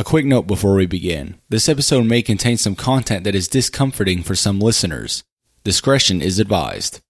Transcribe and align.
A 0.00 0.02
quick 0.02 0.24
note 0.24 0.46
before 0.46 0.76
we 0.76 0.86
begin. 0.86 1.38
This 1.50 1.68
episode 1.68 2.06
may 2.06 2.22
contain 2.22 2.56
some 2.56 2.74
content 2.74 3.22
that 3.24 3.34
is 3.34 3.48
discomforting 3.48 4.22
for 4.22 4.34
some 4.34 4.58
listeners. 4.58 5.22
Discretion 5.62 6.22
is 6.22 6.38
advised. 6.38 7.02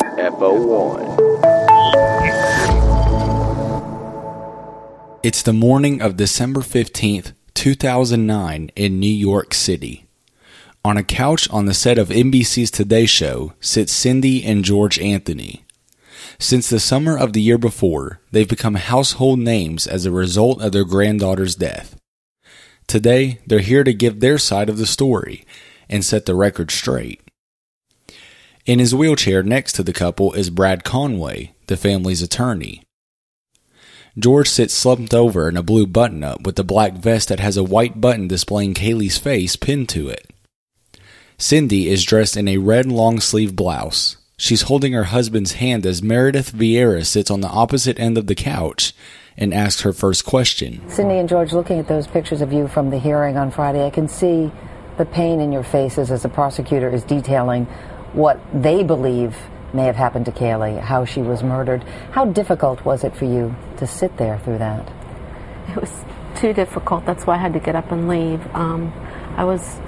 FO1. 0.00 1.18
It's 5.22 5.42
the 5.42 5.52
morning 5.52 6.00
of 6.00 6.16
December 6.16 6.60
15th, 6.60 7.34
2009, 7.52 8.70
in 8.74 8.98
New 8.98 9.06
York 9.06 9.52
City. 9.52 10.06
On 10.82 10.96
a 10.96 11.04
couch 11.04 11.46
on 11.50 11.66
the 11.66 11.74
set 11.74 11.98
of 11.98 12.08
NBC's 12.08 12.70
Today 12.70 13.04
Show 13.04 13.52
sit 13.60 13.90
Cindy 13.90 14.42
and 14.44 14.64
George 14.64 14.98
Anthony. 14.98 15.66
Since 16.38 16.68
the 16.68 16.80
summer 16.80 17.16
of 17.18 17.32
the 17.32 17.42
year 17.42 17.58
before, 17.58 18.20
they've 18.32 18.48
become 18.48 18.74
household 18.74 19.38
names 19.38 19.86
as 19.86 20.06
a 20.06 20.10
result 20.10 20.60
of 20.60 20.72
their 20.72 20.84
granddaughter's 20.84 21.54
death. 21.54 21.96
Today, 22.86 23.40
they're 23.46 23.58
here 23.58 23.84
to 23.84 23.92
give 23.92 24.20
their 24.20 24.38
side 24.38 24.68
of 24.68 24.78
the 24.78 24.86
story 24.86 25.44
and 25.88 26.04
set 26.04 26.26
the 26.26 26.34
record 26.34 26.70
straight. 26.70 27.20
In 28.64 28.78
his 28.78 28.94
wheelchair 28.94 29.42
next 29.42 29.72
to 29.74 29.82
the 29.82 29.92
couple 29.92 30.32
is 30.34 30.50
Brad 30.50 30.84
Conway, 30.84 31.52
the 31.68 31.76
family's 31.76 32.22
attorney. 32.22 32.82
George 34.18 34.48
sits 34.48 34.74
slumped 34.74 35.14
over 35.14 35.48
in 35.48 35.56
a 35.56 35.62
blue 35.62 35.86
button 35.86 36.24
up 36.24 36.44
with 36.44 36.58
a 36.58 36.64
black 36.64 36.94
vest 36.94 37.28
that 37.28 37.40
has 37.40 37.56
a 37.56 37.64
white 37.64 38.00
button 38.00 38.26
displaying 38.26 38.74
Caylee's 38.74 39.16
face 39.16 39.54
pinned 39.54 39.88
to 39.90 40.08
it. 40.08 40.28
Cindy 41.38 41.88
is 41.88 42.04
dressed 42.04 42.36
in 42.36 42.48
a 42.48 42.58
red 42.58 42.86
long 42.86 43.20
sleeve 43.20 43.54
blouse, 43.54 44.16
She's 44.40 44.62
holding 44.62 44.92
her 44.92 45.04
husband's 45.04 45.54
hand 45.54 45.84
as 45.84 46.00
Meredith 46.00 46.52
Vieira 46.52 47.04
sits 47.04 47.28
on 47.28 47.40
the 47.40 47.48
opposite 47.48 47.98
end 47.98 48.16
of 48.16 48.28
the 48.28 48.36
couch 48.36 48.94
and 49.36 49.52
asks 49.52 49.82
her 49.82 49.92
first 49.92 50.24
question. 50.24 50.88
Cindy 50.88 51.18
and 51.18 51.28
George, 51.28 51.52
looking 51.52 51.80
at 51.80 51.88
those 51.88 52.06
pictures 52.06 52.40
of 52.40 52.52
you 52.52 52.68
from 52.68 52.90
the 52.90 53.00
hearing 53.00 53.36
on 53.36 53.50
Friday, 53.50 53.84
I 53.84 53.90
can 53.90 54.06
see 54.06 54.52
the 54.96 55.04
pain 55.04 55.40
in 55.40 55.50
your 55.50 55.64
faces 55.64 56.12
as 56.12 56.22
the 56.22 56.28
prosecutor 56.28 56.88
is 56.88 57.02
detailing 57.02 57.64
what 58.12 58.40
they 58.54 58.84
believe 58.84 59.36
may 59.72 59.84
have 59.84 59.96
happened 59.96 60.24
to 60.26 60.32
Caylee, 60.32 60.80
how 60.80 61.04
she 61.04 61.20
was 61.20 61.42
murdered. 61.42 61.82
How 62.12 62.24
difficult 62.24 62.84
was 62.84 63.02
it 63.02 63.16
for 63.16 63.24
you 63.24 63.56
to 63.78 63.88
sit 63.88 64.16
there 64.18 64.38
through 64.38 64.58
that? 64.58 64.88
It 65.70 65.80
was 65.80 66.04
too 66.36 66.52
difficult. 66.52 67.04
That's 67.04 67.26
why 67.26 67.34
I 67.34 67.38
had 67.38 67.54
to 67.54 67.60
get 67.60 67.74
up 67.74 67.90
and 67.90 68.08
leave. 68.08 68.40
Um, 68.54 68.92
I 69.36 69.42
was. 69.42 69.80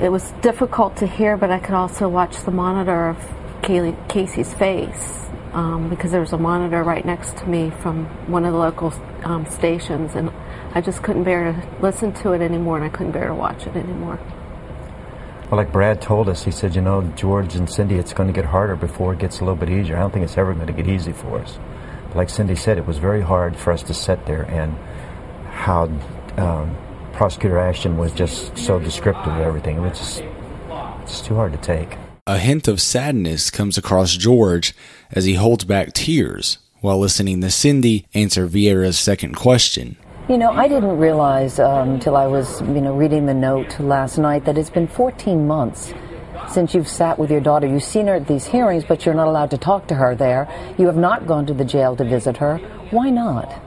It 0.00 0.10
was 0.10 0.32
difficult 0.42 0.96
to 0.96 1.06
hear, 1.06 1.36
but 1.36 1.50
I 1.50 1.58
could 1.58 1.74
also 1.74 2.08
watch 2.08 2.42
the 2.44 2.50
monitor 2.50 3.08
of 3.08 3.39
Caylee, 3.62 4.08
Casey's 4.08 4.52
face 4.54 5.30
um, 5.52 5.88
because 5.88 6.10
there 6.12 6.20
was 6.20 6.32
a 6.32 6.38
monitor 6.38 6.82
right 6.82 7.04
next 7.04 7.36
to 7.38 7.46
me 7.46 7.70
from 7.82 8.06
one 8.30 8.44
of 8.44 8.52
the 8.52 8.58
local 8.58 8.92
um, 9.24 9.46
stations, 9.46 10.14
and 10.14 10.30
I 10.74 10.80
just 10.80 11.02
couldn't 11.02 11.24
bear 11.24 11.52
to 11.52 11.68
listen 11.80 12.12
to 12.14 12.32
it 12.32 12.40
anymore, 12.40 12.76
and 12.76 12.84
I 12.84 12.88
couldn't 12.88 13.12
bear 13.12 13.28
to 13.28 13.34
watch 13.34 13.66
it 13.66 13.76
anymore. 13.76 14.18
Well, 15.50 15.58
like 15.58 15.72
Brad 15.72 16.00
told 16.00 16.28
us, 16.28 16.44
he 16.44 16.52
said, 16.52 16.76
you 16.76 16.80
know, 16.80 17.02
George 17.16 17.56
and 17.56 17.68
Cindy, 17.68 17.96
it's 17.96 18.12
going 18.12 18.28
to 18.28 18.32
get 18.32 18.44
harder 18.44 18.76
before 18.76 19.14
it 19.14 19.18
gets 19.18 19.40
a 19.40 19.44
little 19.44 19.56
bit 19.56 19.68
easier. 19.68 19.96
I 19.96 20.00
don't 20.00 20.12
think 20.12 20.24
it's 20.24 20.38
ever 20.38 20.54
going 20.54 20.68
to 20.68 20.72
get 20.72 20.88
easy 20.88 21.12
for 21.12 21.40
us. 21.40 21.58
But 22.08 22.16
like 22.16 22.30
Cindy 22.30 22.54
said, 22.54 22.78
it 22.78 22.86
was 22.86 22.98
very 22.98 23.20
hard 23.20 23.56
for 23.56 23.72
us 23.72 23.82
to 23.84 23.94
sit 23.94 24.26
there, 24.26 24.42
and 24.42 24.76
how 25.50 25.90
um, 26.36 26.76
Prosecutor 27.12 27.58
Ashton 27.58 27.98
was 27.98 28.12
just 28.12 28.56
so 28.56 28.78
descriptive 28.78 29.32
of 29.32 29.40
everything. 29.40 29.78
It 29.78 29.80
was 29.80 29.98
just, 29.98 30.22
it's 31.02 31.20
too 31.20 31.34
hard 31.34 31.52
to 31.52 31.58
take. 31.58 31.98
A 32.26 32.38
hint 32.38 32.68
of 32.68 32.80
sadness 32.80 33.50
comes 33.50 33.78
across 33.78 34.16
George 34.16 34.74
as 35.10 35.24
he 35.24 35.34
holds 35.34 35.64
back 35.64 35.92
tears 35.94 36.58
while 36.80 36.98
listening 36.98 37.40
to 37.40 37.50
Cindy 37.50 38.06
answer 38.14 38.46
Vieira's 38.46 38.98
second 38.98 39.36
question. 39.36 39.96
You 40.28 40.38
know, 40.38 40.50
I 40.50 40.68
didn't 40.68 40.98
realize 40.98 41.58
until 41.58 42.16
um, 42.16 42.22
I 42.22 42.26
was, 42.26 42.60
you 42.60 42.80
know, 42.80 42.94
reading 42.94 43.26
the 43.26 43.34
note 43.34 43.80
last 43.80 44.18
night 44.18 44.44
that 44.44 44.56
it's 44.58 44.70
been 44.70 44.86
14 44.86 45.46
months 45.46 45.92
since 46.48 46.74
you've 46.74 46.88
sat 46.88 47.18
with 47.18 47.30
your 47.30 47.40
daughter. 47.40 47.66
You've 47.66 47.82
seen 47.82 48.06
her 48.06 48.14
at 48.14 48.28
these 48.28 48.46
hearings, 48.46 48.84
but 48.84 49.04
you're 49.04 49.14
not 49.14 49.28
allowed 49.28 49.50
to 49.50 49.58
talk 49.58 49.88
to 49.88 49.94
her 49.94 50.14
there. 50.14 50.48
You 50.78 50.86
have 50.86 50.96
not 50.96 51.26
gone 51.26 51.46
to 51.46 51.54
the 51.54 51.64
jail 51.64 51.96
to 51.96 52.04
visit 52.04 52.36
her. 52.36 52.58
Why 52.90 53.10
not? 53.10 53.60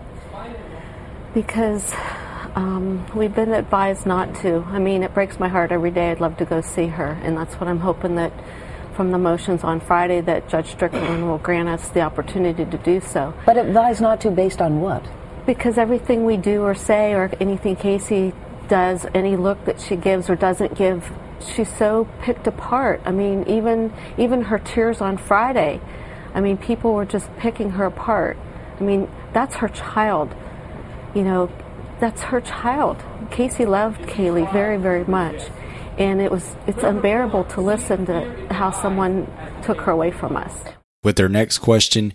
Because 1.33 1.91
um, 2.55 3.05
we've 3.15 3.33
been 3.33 3.53
advised 3.53 4.05
not 4.05 4.35
to. 4.35 4.63
I 4.67 4.79
mean, 4.79 5.03
it 5.03 5.13
breaks 5.13 5.39
my 5.39 5.47
heart 5.47 5.71
every 5.71 5.91
day. 5.91 6.11
I'd 6.11 6.19
love 6.19 6.37
to 6.37 6.45
go 6.45 6.61
see 6.61 6.87
her, 6.87 7.17
and 7.23 7.37
that's 7.37 7.55
what 7.55 7.67
I'm 7.67 7.79
hoping 7.79 8.15
that 8.15 8.31
from 8.95 9.11
the 9.11 9.17
motions 9.17 9.63
on 9.63 9.79
Friday 9.79 10.21
that 10.21 10.47
Judge 10.49 10.67
Strickland 10.67 11.27
will 11.27 11.39
grant 11.39 11.67
us 11.67 11.89
the 11.89 12.01
opportunity 12.01 12.63
to 12.65 12.77
do 12.77 13.01
so. 13.01 13.33
But 13.45 13.57
advised 13.57 14.01
not 14.01 14.21
to 14.21 14.31
based 14.31 14.61
on 14.61 14.81
what? 14.81 15.03
Because 15.45 15.77
everything 15.77 16.25
we 16.25 16.37
do 16.37 16.61
or 16.61 16.75
say, 16.75 17.13
or 17.13 17.31
anything 17.39 17.75
Casey 17.75 18.33
does, 18.67 19.05
any 19.13 19.35
look 19.35 19.65
that 19.65 19.81
she 19.81 19.95
gives 19.95 20.29
or 20.29 20.35
doesn't 20.35 20.75
give, 20.75 21.11
she's 21.55 21.75
so 21.75 22.07
picked 22.21 22.47
apart. 22.47 23.01
I 23.05 23.11
mean, 23.11 23.43
even 23.47 23.91
even 24.17 24.43
her 24.43 24.59
tears 24.59 25.01
on 25.01 25.17
Friday. 25.17 25.81
I 26.33 26.41
mean, 26.41 26.57
people 26.57 26.93
were 26.93 27.05
just 27.05 27.35
picking 27.37 27.71
her 27.71 27.85
apart. 27.85 28.37
I 28.79 28.83
mean, 28.83 29.09
that's 29.33 29.55
her 29.55 29.67
child. 29.67 30.33
You 31.13 31.23
know, 31.23 31.51
that's 32.03 32.21
her 32.23 32.41
child. 32.41 33.01
Casey 33.31 33.65
loved 33.65 34.01
Caylee 34.01 34.51
very, 34.51 34.75
very 34.75 35.05
much. 35.05 35.41
And 35.97 36.19
it 36.19 36.29
was 36.29 36.57
it's 36.67 36.83
unbearable 36.83 37.45
to 37.45 37.61
listen 37.61 38.05
to 38.07 38.53
how 38.53 38.71
someone 38.71 39.31
took 39.63 39.79
her 39.81 39.91
away 39.93 40.11
from 40.11 40.35
us. 40.35 40.53
With 41.01 41.15
their 41.15 41.29
next 41.29 41.59
question, 41.59 42.13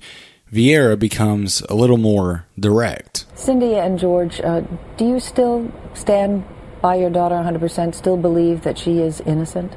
Vieira 0.53 0.99
becomes 0.99 1.62
a 1.71 1.75
little 1.75 1.97
more 1.97 2.44
direct. 2.60 3.25
Cindy 3.34 3.76
and 3.76 3.99
George, 3.99 4.43
uh, 4.43 4.60
do 4.99 5.06
you 5.06 5.21
still 5.21 5.72
stand 5.94 6.44
by 6.82 6.97
your 6.97 7.10
daughter 7.10 7.37
100%, 7.37 7.94
still 7.94 8.19
believe 8.19 8.65
that 8.65 8.76
she 8.76 8.99
is 8.99 9.22
innocent? 9.22 9.75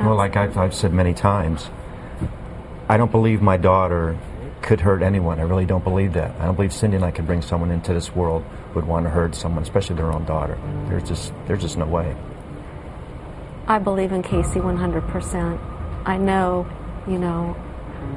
Well, 0.00 0.16
like 0.16 0.36
I've, 0.36 0.56
I've 0.56 0.74
said 0.74 0.94
many 0.94 1.12
times, 1.12 1.68
I 2.88 2.96
don't 2.96 3.12
believe 3.12 3.42
my 3.42 3.58
daughter 3.58 4.18
could 4.62 4.80
hurt 4.80 5.02
anyone. 5.02 5.38
I 5.38 5.42
really 5.42 5.66
don't 5.66 5.84
believe 5.84 6.14
that. 6.14 6.34
I 6.40 6.46
don't 6.46 6.54
believe 6.54 6.72
Cindy 6.72 6.96
and 6.96 7.04
I 7.04 7.10
could 7.10 7.26
bring 7.26 7.42
someone 7.42 7.70
into 7.70 7.92
this 7.92 8.14
world 8.14 8.44
would 8.74 8.86
want 8.86 9.06
to 9.06 9.10
hurt 9.10 9.34
someone, 9.34 9.62
especially 9.62 9.96
their 9.96 10.12
own 10.12 10.24
daughter. 10.24 10.58
There's 10.88 11.08
just 11.08 11.32
there's 11.46 11.60
just 11.60 11.76
no 11.76 11.86
way. 11.86 12.16
I 13.66 13.78
believe 13.78 14.12
in 14.12 14.22
Casey 14.22 14.60
100%. 14.60 15.58
I 16.04 16.18
know, 16.18 16.66
you 17.08 17.18
know, 17.18 17.56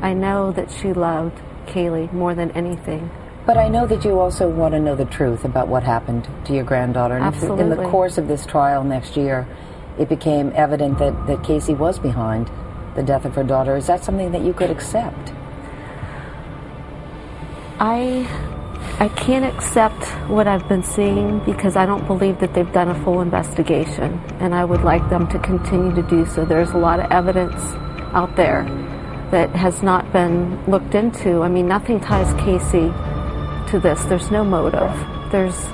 I 0.02 0.14
know 0.14 0.52
that 0.52 0.70
she 0.70 0.92
loved 0.92 1.40
Caylee 1.68 2.12
more 2.12 2.36
than 2.36 2.52
anything. 2.52 3.10
But 3.46 3.58
I 3.58 3.70
know 3.70 3.88
that 3.88 4.04
you 4.04 4.20
also 4.20 4.50
want 4.50 4.74
to 4.74 4.80
know 4.80 4.96
the 4.96 5.06
truth 5.06 5.46
about 5.46 5.70
what 5.70 5.84
happened 5.84 6.28
to 6.46 6.54
your 6.54 6.66
granddaughter. 6.66 7.16
And 7.16 7.24
Absolutely. 7.24 7.64
In 7.64 7.70
the 7.70 7.90
course 7.90 8.18
of 8.18 8.28
this 8.28 8.46
trial 8.46 8.84
next 8.84 9.16
year, 9.16 9.48
it 9.98 10.10
became 10.10 10.52
evident 10.54 11.00
that, 11.00 11.28
that 11.28 11.44
Casey 11.46 11.74
was 11.74 11.98
behind 11.98 12.52
the 12.96 13.04
death 13.04 13.24
of 13.24 13.36
her 13.36 13.44
daughter. 13.44 13.78
Is 13.78 13.88
that 13.88 14.04
something 14.04 14.34
that 14.34 14.42
you 14.42 14.52
could 14.52 14.70
accept? 14.70 15.32
I 17.80 18.28
I 19.00 19.10
can't 19.10 19.46
accept 19.46 20.06
what 20.28 20.48
I've 20.48 20.68
been 20.68 20.82
seeing 20.82 21.38
because 21.46 21.76
I 21.76 21.86
don't 21.86 22.08
believe 22.08 22.40
that 22.40 22.56
they've 22.56 22.72
done 22.74 22.90
a 22.90 23.04
full 23.04 23.22
investigation, 23.22 24.20
and 24.40 24.56
I 24.56 24.66
would 24.66 24.82
like 24.82 25.08
them 25.12 25.28
to 25.28 25.38
continue 25.38 25.94
to 25.94 26.02
do 26.02 26.26
so. 26.26 26.46
There's 26.46 26.72
a 26.72 26.78
lot 26.78 27.00
of 27.00 27.12
evidence 27.12 27.62
out 28.16 28.36
there 28.36 28.64
that 29.30 29.52
has 29.52 29.84
not 29.84 30.12
been 30.12 30.66
looked 30.66 30.96
into. 30.96 31.44
I 31.44 31.48
mean, 31.48 31.68
nothing 31.68 32.00
ties 32.00 32.34
Casey 32.42 32.92
to 33.70 33.80
this. 33.80 34.04
There's 34.06 34.32
no 34.32 34.44
motive. 34.44 34.92
There's, 35.32 35.68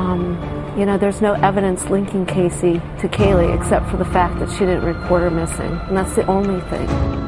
um, 0.00 0.36
you 0.76 0.86
know, 0.86 0.98
there's 0.98 1.22
no 1.22 1.34
evidence 1.34 1.84
linking 1.84 2.26
Casey 2.26 2.80
to 2.98 3.06
Caylee 3.06 3.56
except 3.56 3.88
for 3.90 3.96
the 3.96 4.04
fact 4.06 4.40
that 4.40 4.50
she 4.50 4.60
didn't 4.60 4.84
report 4.84 5.22
her 5.22 5.30
missing, 5.30 5.70
and 5.86 5.96
that's 5.96 6.16
the 6.16 6.26
only 6.26 6.60
thing. 6.62 7.25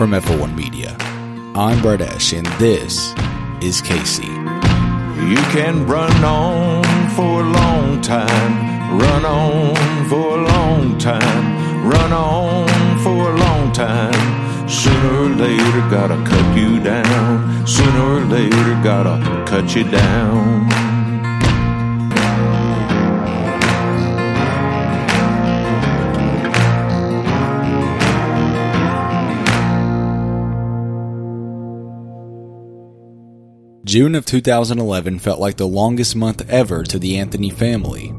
From 0.00 0.12
FO1 0.12 0.56
Media, 0.56 0.96
I'm 1.54 1.82
Brett 1.82 2.00
Ash, 2.00 2.32
and 2.32 2.46
this 2.58 3.12
is 3.60 3.82
Casey. 3.82 4.22
You 4.22 5.42
can 5.52 5.86
run 5.86 6.24
on 6.24 7.10
for 7.10 7.42
a 7.42 7.44
long 7.44 8.00
time, 8.00 8.98
run 8.98 9.26
on 9.26 10.08
for 10.08 10.38
a 10.38 10.42
long 10.42 10.96
time, 10.96 11.86
run 11.86 12.14
on 12.14 12.98
for 13.00 13.34
a 13.34 13.36
long 13.36 13.72
time. 13.72 14.66
Sooner 14.66 15.24
or 15.24 15.28
later, 15.28 15.80
gotta 15.90 16.16
cut 16.26 16.56
you 16.56 16.80
down. 16.82 17.66
Sooner 17.66 18.00
or 18.00 18.24
later, 18.24 18.80
gotta 18.82 19.44
cut 19.46 19.76
you 19.76 19.84
down. 19.84 20.69
June 33.90 34.14
of 34.14 34.24
2011 34.24 35.18
felt 35.18 35.40
like 35.40 35.56
the 35.56 35.66
longest 35.66 36.14
month 36.14 36.48
ever 36.48 36.84
to 36.84 36.96
the 36.96 37.18
Anthony 37.18 37.50
family. 37.50 38.14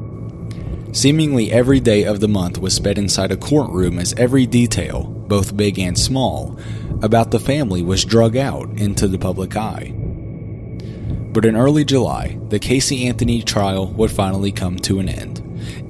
Seemingly 0.92 1.50
every 1.50 1.80
day 1.80 2.04
of 2.04 2.20
the 2.20 2.28
month 2.28 2.58
was 2.58 2.74
spent 2.74 2.98
inside 2.98 3.32
a 3.32 3.38
courtroom 3.38 3.98
as 3.98 4.12
every 4.18 4.44
detail, 4.44 5.04
both 5.04 5.56
big 5.56 5.78
and 5.78 5.98
small, 5.98 6.58
about 7.00 7.30
the 7.30 7.40
family 7.40 7.80
was 7.80 8.04
drug 8.04 8.36
out 8.36 8.68
into 8.78 9.08
the 9.08 9.16
public 9.16 9.56
eye. 9.56 9.94
But 11.32 11.46
in 11.46 11.56
early 11.56 11.86
July, 11.86 12.38
the 12.50 12.58
Casey 12.58 13.06
Anthony 13.06 13.40
trial 13.40 13.86
would 13.94 14.10
finally 14.10 14.52
come 14.52 14.76
to 14.80 14.98
an 14.98 15.08
end. 15.08 15.40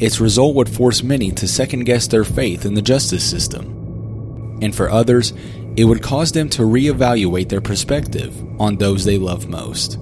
Its 0.01 0.21
result 0.21 0.55
would 0.55 0.69
force 0.69 1.03
many 1.03 1.33
to 1.33 1.49
second 1.49 1.87
guess 1.87 2.07
their 2.07 2.23
faith 2.23 2.65
in 2.65 2.75
the 2.75 2.83
justice 2.83 3.29
system. 3.29 4.61
And 4.63 4.73
for 4.73 4.89
others, 4.89 5.33
it 5.77 5.85
would 5.85 6.03
cause 6.03 6.33
them 6.33 6.49
to 6.51 6.63
reevaluate 6.63 7.49
their 7.49 7.61
perspective 7.61 8.35
on 8.61 8.77
those 8.77 9.05
they 9.05 9.19
love 9.19 9.49
most. 9.49 9.99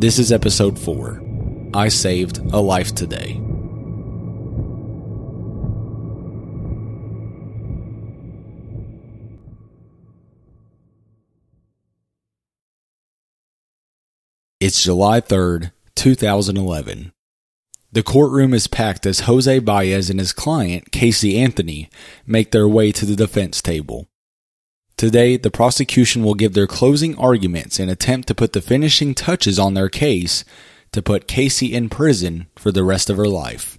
This 0.00 0.18
is 0.18 0.30
episode 0.30 0.78
4 0.78 1.20
I 1.74 1.88
Saved 1.88 2.38
a 2.52 2.60
Life 2.60 2.94
Today. 2.94 3.40
It's 14.60 14.82
July 14.82 15.20
3rd, 15.20 15.72
2011. 15.94 17.12
The 17.90 18.02
courtroom 18.02 18.52
is 18.52 18.66
packed 18.66 19.06
as 19.06 19.20
Jose 19.20 19.58
Baez 19.60 20.10
and 20.10 20.20
his 20.20 20.34
client, 20.34 20.92
Casey 20.92 21.38
Anthony, 21.38 21.88
make 22.26 22.50
their 22.50 22.68
way 22.68 22.92
to 22.92 23.06
the 23.06 23.16
defense 23.16 23.62
table. 23.62 24.08
Today, 24.98 25.36
the 25.36 25.50
prosecution 25.50 26.22
will 26.22 26.34
give 26.34 26.52
their 26.52 26.66
closing 26.66 27.16
arguments 27.16 27.78
and 27.78 27.90
attempt 27.90 28.28
to 28.28 28.34
put 28.34 28.52
the 28.52 28.60
finishing 28.60 29.14
touches 29.14 29.58
on 29.58 29.72
their 29.72 29.88
case 29.88 30.44
to 30.92 31.00
put 31.00 31.28
Casey 31.28 31.72
in 31.72 31.88
prison 31.88 32.46
for 32.56 32.70
the 32.72 32.84
rest 32.84 33.08
of 33.08 33.16
her 33.16 33.28
life. 33.28 33.78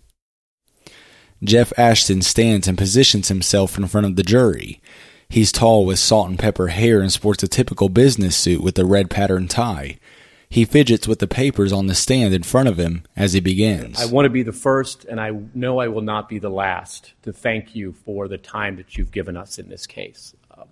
Jeff 1.43 1.71
Ashton 1.77 2.21
stands 2.21 2.67
and 2.67 2.77
positions 2.77 3.27
himself 3.27 3.77
in 3.77 3.87
front 3.87 4.07
of 4.07 4.15
the 4.15 4.23
jury. 4.23 4.81
He's 5.29 5.51
tall 5.51 5.85
with 5.85 5.99
salt 5.99 6.29
and 6.29 6.39
pepper 6.39 6.69
hair 6.69 6.99
and 7.01 7.11
sports 7.11 7.43
a 7.43 7.47
typical 7.47 7.89
business 7.89 8.35
suit 8.35 8.63
with 8.63 8.79
a 8.79 8.85
red 8.85 9.11
pattern 9.11 9.47
tie. 9.47 9.98
He 10.51 10.65
fidgets 10.65 11.07
with 11.07 11.19
the 11.19 11.27
papers 11.27 11.71
on 11.71 11.85
the 11.85 11.93
stand 11.93 12.33
in 12.33 12.41
front 12.41 12.69
of 12.69 12.79
him 12.79 13.03
as 13.15 13.33
he 13.33 13.39
begins. 13.39 14.01
I 14.01 14.07
want 14.07 14.25
to 14.25 14.31
be 14.31 14.41
the 14.41 14.51
first, 14.51 15.05
and 15.05 15.21
I 15.21 15.31
know 15.53 15.77
I 15.77 15.89
will 15.89 16.01
not 16.01 16.27
be 16.27 16.39
the 16.39 16.49
last, 16.49 17.13
to 17.21 17.31
thank 17.31 17.75
you 17.75 17.93
for 17.93 18.27
the 18.27 18.39
time 18.39 18.75
that 18.77 18.97
you've 18.97 19.11
given 19.11 19.37
us 19.37 19.59
in 19.59 19.69
this 19.69 19.85
case. 19.85 20.33
Uh, 20.57 20.63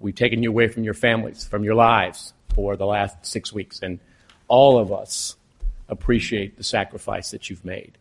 we've 0.00 0.16
taken 0.16 0.42
you 0.42 0.50
away 0.50 0.66
from 0.66 0.82
your 0.82 0.94
families, 0.94 1.44
from 1.44 1.62
your 1.62 1.76
lives 1.76 2.32
for 2.56 2.76
the 2.76 2.84
last 2.84 3.24
six 3.24 3.52
weeks, 3.52 3.78
and 3.80 4.00
all 4.48 4.80
of 4.80 4.92
us 4.92 5.36
appreciate 5.88 6.56
the 6.56 6.64
sacrifice 6.64 7.30
that 7.30 7.48
you've 7.48 7.64
made. 7.64 7.96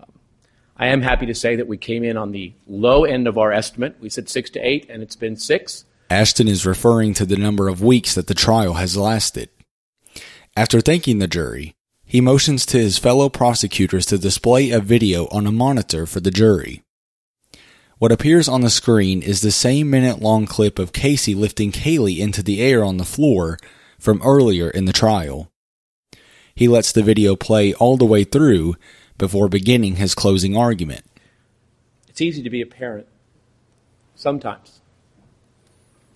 Um, 0.00 0.12
I 0.78 0.86
am 0.86 1.02
happy 1.02 1.26
to 1.26 1.34
say 1.34 1.56
that 1.56 1.68
we 1.68 1.76
came 1.76 2.04
in 2.04 2.16
on 2.16 2.32
the 2.32 2.54
low 2.66 3.04
end 3.04 3.28
of 3.28 3.36
our 3.36 3.52
estimate. 3.52 3.96
We 4.00 4.08
said 4.08 4.30
six 4.30 4.48
to 4.50 4.60
eight, 4.60 4.88
and 4.88 5.02
it's 5.02 5.16
been 5.16 5.36
six. 5.36 5.84
Ashton 6.08 6.48
is 6.48 6.64
referring 6.64 7.12
to 7.14 7.26
the 7.26 7.36
number 7.36 7.68
of 7.68 7.82
weeks 7.82 8.14
that 8.14 8.28
the 8.28 8.34
trial 8.34 8.74
has 8.74 8.96
lasted. 8.96 9.50
After 10.60 10.82
thanking 10.82 11.20
the 11.20 11.26
jury, 11.26 11.74
he 12.04 12.20
motions 12.20 12.66
to 12.66 12.76
his 12.76 12.98
fellow 12.98 13.30
prosecutors 13.30 14.04
to 14.04 14.18
display 14.18 14.70
a 14.70 14.78
video 14.78 15.26
on 15.28 15.46
a 15.46 15.50
monitor 15.50 16.04
for 16.04 16.20
the 16.20 16.30
jury. 16.30 16.82
What 17.96 18.12
appears 18.12 18.46
on 18.46 18.60
the 18.60 18.68
screen 18.68 19.22
is 19.22 19.40
the 19.40 19.52
same 19.52 19.88
minute 19.88 20.20
long 20.20 20.44
clip 20.44 20.78
of 20.78 20.92
Casey 20.92 21.34
lifting 21.34 21.72
Caylee 21.72 22.18
into 22.18 22.42
the 22.42 22.60
air 22.60 22.84
on 22.84 22.98
the 22.98 23.06
floor 23.06 23.56
from 23.98 24.20
earlier 24.22 24.68
in 24.68 24.84
the 24.84 24.92
trial. 24.92 25.50
He 26.54 26.68
lets 26.68 26.92
the 26.92 27.02
video 27.02 27.36
play 27.36 27.72
all 27.72 27.96
the 27.96 28.04
way 28.04 28.24
through 28.24 28.74
before 29.16 29.48
beginning 29.48 29.96
his 29.96 30.14
closing 30.14 30.58
argument. 30.58 31.06
It's 32.06 32.20
easy 32.20 32.42
to 32.42 32.50
be 32.50 32.60
a 32.60 32.66
parent. 32.66 33.06
Sometimes. 34.14 34.82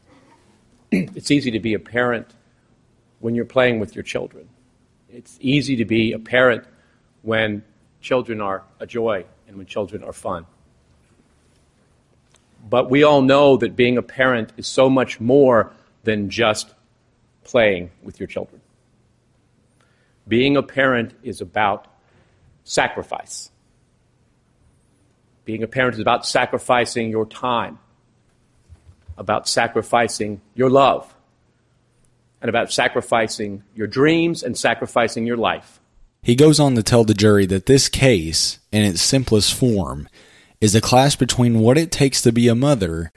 it's 0.92 1.30
easy 1.30 1.50
to 1.50 1.60
be 1.60 1.72
a 1.72 1.78
parent 1.78 2.28
when 3.24 3.34
you're 3.34 3.46
playing 3.46 3.80
with 3.80 3.94
your 3.96 4.02
children. 4.02 4.46
It's 5.08 5.38
easy 5.40 5.76
to 5.76 5.86
be 5.86 6.12
a 6.12 6.18
parent 6.18 6.62
when 7.22 7.64
children 8.02 8.42
are 8.42 8.64
a 8.80 8.86
joy 8.86 9.24
and 9.48 9.56
when 9.56 9.64
children 9.64 10.04
are 10.04 10.12
fun. 10.12 10.44
But 12.68 12.90
we 12.90 13.02
all 13.02 13.22
know 13.22 13.56
that 13.56 13.76
being 13.76 13.96
a 13.96 14.02
parent 14.02 14.52
is 14.58 14.66
so 14.66 14.90
much 14.90 15.20
more 15.20 15.72
than 16.02 16.28
just 16.28 16.74
playing 17.44 17.92
with 18.02 18.20
your 18.20 18.26
children. 18.26 18.60
Being 20.28 20.58
a 20.58 20.62
parent 20.62 21.14
is 21.22 21.40
about 21.40 21.86
sacrifice. 22.64 23.50
Being 25.46 25.62
a 25.62 25.66
parent 25.66 25.94
is 25.94 26.00
about 26.00 26.26
sacrificing 26.26 27.08
your 27.08 27.24
time, 27.24 27.78
about 29.16 29.48
sacrificing 29.48 30.42
your 30.54 30.68
love, 30.68 31.14
and 32.44 32.50
about 32.50 32.70
sacrificing 32.70 33.62
your 33.74 33.86
dreams 33.86 34.42
and 34.42 34.54
sacrificing 34.54 35.26
your 35.26 35.38
life. 35.38 35.80
He 36.22 36.34
goes 36.34 36.60
on 36.60 36.74
to 36.74 36.82
tell 36.82 37.02
the 37.02 37.14
jury 37.14 37.46
that 37.46 37.64
this 37.64 37.88
case, 37.88 38.58
in 38.70 38.82
its 38.82 39.00
simplest 39.00 39.54
form, 39.54 40.10
is 40.60 40.74
a 40.74 40.82
clash 40.82 41.16
between 41.16 41.60
what 41.60 41.78
it 41.78 41.90
takes 41.90 42.20
to 42.20 42.32
be 42.32 42.48
a 42.48 42.54
mother 42.54 43.10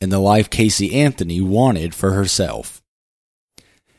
and 0.00 0.10
the 0.10 0.18
life 0.18 0.50
Casey 0.50 0.92
Anthony 0.92 1.40
wanted 1.40 1.94
for 1.94 2.14
herself. 2.14 2.82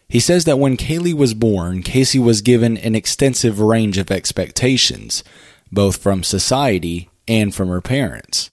He 0.09 0.19
says 0.19 0.43
that 0.43 0.59
when 0.59 0.75
Caylee 0.75 1.13
was 1.13 1.33
born, 1.33 1.81
Casey 1.81 2.19
was 2.19 2.41
given 2.41 2.75
an 2.75 2.95
extensive 2.95 3.61
range 3.61 3.97
of 3.97 4.11
expectations, 4.11 5.23
both 5.71 6.03
from 6.03 6.21
society 6.21 7.09
and 7.29 7.55
from 7.55 7.69
her 7.69 7.79
parents. 7.79 8.49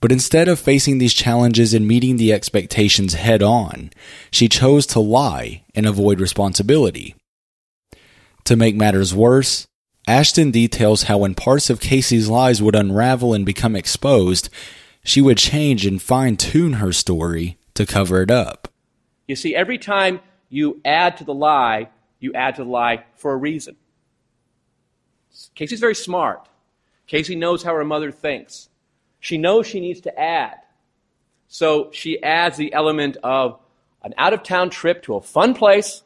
But 0.00 0.12
instead 0.12 0.48
of 0.48 0.58
facing 0.58 0.98
these 0.98 1.14
challenges 1.14 1.72
and 1.72 1.88
meeting 1.88 2.16
the 2.16 2.32
expectations 2.32 3.14
head 3.14 3.42
on, 3.42 3.90
she 4.30 4.48
chose 4.48 4.86
to 4.88 5.00
lie 5.00 5.64
and 5.74 5.86
avoid 5.86 6.20
responsibility. 6.20 7.14
To 8.44 8.56
make 8.56 8.76
matters 8.76 9.14
worse, 9.14 9.66
Ashton 10.06 10.50
details 10.50 11.04
how 11.04 11.18
when 11.18 11.34
parts 11.34 11.70
of 11.70 11.80
Casey's 11.80 12.28
lies 12.28 12.62
would 12.62 12.76
unravel 12.76 13.34
and 13.34 13.44
become 13.44 13.74
exposed, 13.74 14.48
she 15.02 15.20
would 15.20 15.38
change 15.38 15.84
and 15.86 16.00
fine 16.00 16.36
tune 16.36 16.74
her 16.74 16.92
story 16.92 17.58
to 17.74 17.86
cover 17.86 18.22
it 18.22 18.30
up. 18.30 18.68
You 19.26 19.34
see, 19.34 19.54
every 19.54 19.78
time 19.78 20.20
you 20.48 20.80
add 20.84 21.16
to 21.16 21.24
the 21.24 21.34
lie, 21.34 21.88
you 22.20 22.32
add 22.34 22.54
to 22.56 22.64
the 22.64 22.70
lie 22.70 23.04
for 23.14 23.32
a 23.32 23.36
reason. 23.36 23.76
Casey's 25.54 25.80
very 25.80 25.94
smart. 25.94 26.48
Casey 27.06 27.34
knows 27.34 27.62
how 27.62 27.74
her 27.74 27.84
mother 27.84 28.12
thinks. 28.12 28.68
She 29.26 29.38
knows 29.38 29.66
she 29.66 29.80
needs 29.80 30.02
to 30.02 30.16
add. 30.16 30.54
So 31.48 31.90
she 31.92 32.22
adds 32.22 32.56
the 32.56 32.72
element 32.72 33.16
of 33.24 33.58
an 34.04 34.14
out 34.16 34.32
of 34.32 34.44
town 34.44 34.70
trip 34.70 35.02
to 35.02 35.16
a 35.16 35.20
fun 35.20 35.52
place 35.52 36.04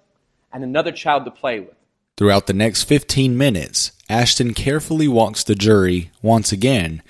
and 0.50 0.64
another 0.64 0.90
child 0.90 1.26
to 1.26 1.30
play 1.30 1.60
with. 1.60 1.76
Throughout 2.16 2.46
the 2.46 2.54
next 2.54 2.84
15 2.84 3.36
minutes, 3.36 3.92
Ashton 4.08 4.54
carefully 4.54 5.06
walks 5.06 5.44
the 5.44 5.54
jury, 5.54 6.10
once 6.22 6.50
again, 6.50 7.02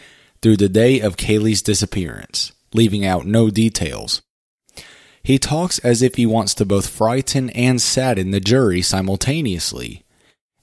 through 0.43 0.57
the 0.57 0.69
day 0.69 0.99
of 0.99 1.17
Caylee's 1.17 1.62
disappearance, 1.62 2.50
leaving 2.75 3.07
out 3.07 3.25
no 3.25 3.49
details. 3.49 4.21
He 5.23 5.38
talks 5.38 5.79
as 5.79 6.02
if 6.02 6.17
he 6.17 6.26
wants 6.26 6.55
to 6.55 6.64
both 6.64 6.88
frighten 6.88 7.50
and 7.50 7.81
sadden 7.81 8.33
the 8.33 8.40
jury 8.40 8.83
simultaneously. 8.83 10.02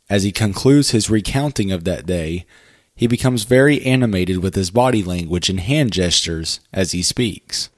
As 0.10 0.24
he 0.24 0.34
concludes 0.34 0.92
his 0.92 1.10
recounting 1.10 1.72
of 1.72 1.86
that 1.86 2.06
day, 2.06 2.46
he 2.98 3.06
becomes 3.08 3.44
very 3.44 3.82
animated 3.84 4.40
with 4.40 4.56
his 4.56 4.72
body 4.72 5.04
language 5.04 5.50
and 5.50 5.60
hand 5.60 5.94
gestures 5.94 6.60
as 6.74 6.92
he 6.92 7.04
speaks. 7.04 7.70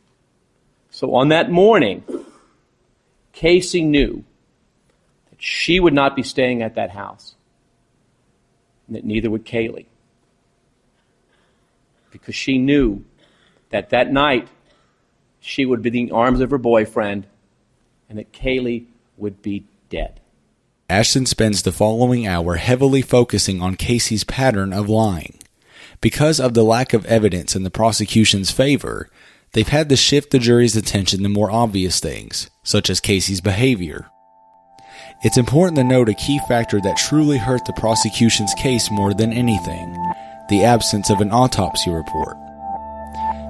So 0.89 1.13
on 1.13 1.27
that 1.27 1.51
morning, 1.51 2.03
Casey 3.33 3.83
knew 3.83 4.23
that 5.29 5.41
she 5.41 5.79
would 5.79 5.93
not 5.93 6.15
be 6.15 6.23
staying 6.23 6.63
at 6.63 6.75
that 6.75 6.91
house, 6.91 7.35
and 8.87 8.95
that 8.95 9.03
neither 9.03 9.29
would 9.29 9.45
Caylee, 9.45 9.85
Because 12.11 12.35
she 12.35 12.57
knew 12.57 13.03
that 13.71 13.89
that 13.89 14.11
night 14.11 14.47
she 15.41 15.65
would 15.65 15.81
be 15.81 15.89
in 15.89 16.07
the 16.07 16.11
arms 16.11 16.39
of 16.39 16.49
her 16.49 16.57
boyfriend 16.57 17.27
and 18.09 18.17
that 18.17 18.31
Caylee 18.31 18.85
would 19.17 19.41
be 19.41 19.65
dead. 19.89 20.19
Ashton 20.89 21.27
spends 21.27 21.61
the 21.61 21.71
following 21.71 22.25
hour 22.25 22.55
heavily 22.55 23.03
focusing 23.03 23.61
on 23.61 23.75
Casey's 23.75 24.23
pattern 24.23 24.73
of 24.73 24.89
lying. 24.89 25.37
Because 26.01 26.39
of 26.39 26.55
the 26.55 26.63
lack 26.63 26.93
of 26.93 27.05
evidence 27.05 27.55
in 27.55 27.61
the 27.61 27.69
prosecution's 27.69 28.49
favor, 28.49 29.07
they've 29.53 29.67
had 29.67 29.87
to 29.89 29.95
shift 29.95 30.31
the 30.31 30.39
jury's 30.39 30.75
attention 30.75 31.21
to 31.21 31.29
more 31.29 31.51
obvious 31.51 31.99
things, 31.99 32.49
such 32.63 32.89
as 32.89 32.99
Casey's 32.99 33.39
behavior. 33.39 34.09
It's 35.23 35.37
important 35.37 35.75
to 35.77 35.83
note 35.83 36.09
a 36.09 36.15
key 36.15 36.39
factor 36.47 36.81
that 36.81 36.97
truly 36.97 37.37
hurt 37.37 37.65
the 37.65 37.73
prosecution's 37.73 38.53
case 38.55 38.89
more 38.89 39.13
than 39.13 39.31
anything 39.31 39.95
the 40.49 40.63
absence 40.63 41.11
of 41.11 41.21
an 41.21 41.31
autopsy 41.31 41.91
report. 41.91 42.35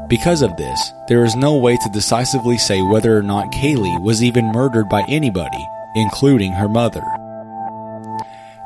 Because 0.10 0.42
of 0.42 0.58
this, 0.58 0.92
there 1.08 1.24
is 1.24 1.38
no 1.38 1.56
way 1.56 1.78
to 1.78 1.90
decisively 1.94 2.58
say 2.58 2.82
whether 2.82 3.18
or 3.18 3.24
not 3.24 3.54
Caylee 3.54 4.02
was 4.02 4.22
even 4.22 4.52
murdered 4.52 4.90
by 4.90 5.06
anybody, 5.08 5.66
including 5.96 6.52
her 6.52 6.68
mother. 6.68 7.04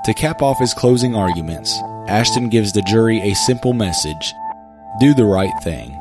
To 0.05 0.13
cap 0.13 0.41
off 0.41 0.59
his 0.59 0.73
closing 0.73 1.15
arguments, 1.15 1.79
Ashton 2.09 2.49
gives 2.49 2.73
the 2.73 2.81
jury 2.81 3.21
a 3.21 3.33
simple 3.35 3.71
message 3.71 4.33
do 4.99 5.13
the 5.13 5.23
right 5.23 5.53
thing. 5.63 5.97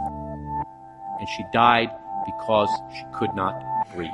And 1.20 1.28
she 1.28 1.44
died 1.52 1.88
because 2.26 2.68
she 2.92 3.04
could 3.12 3.32
not 3.36 3.62
breathe. 3.94 4.10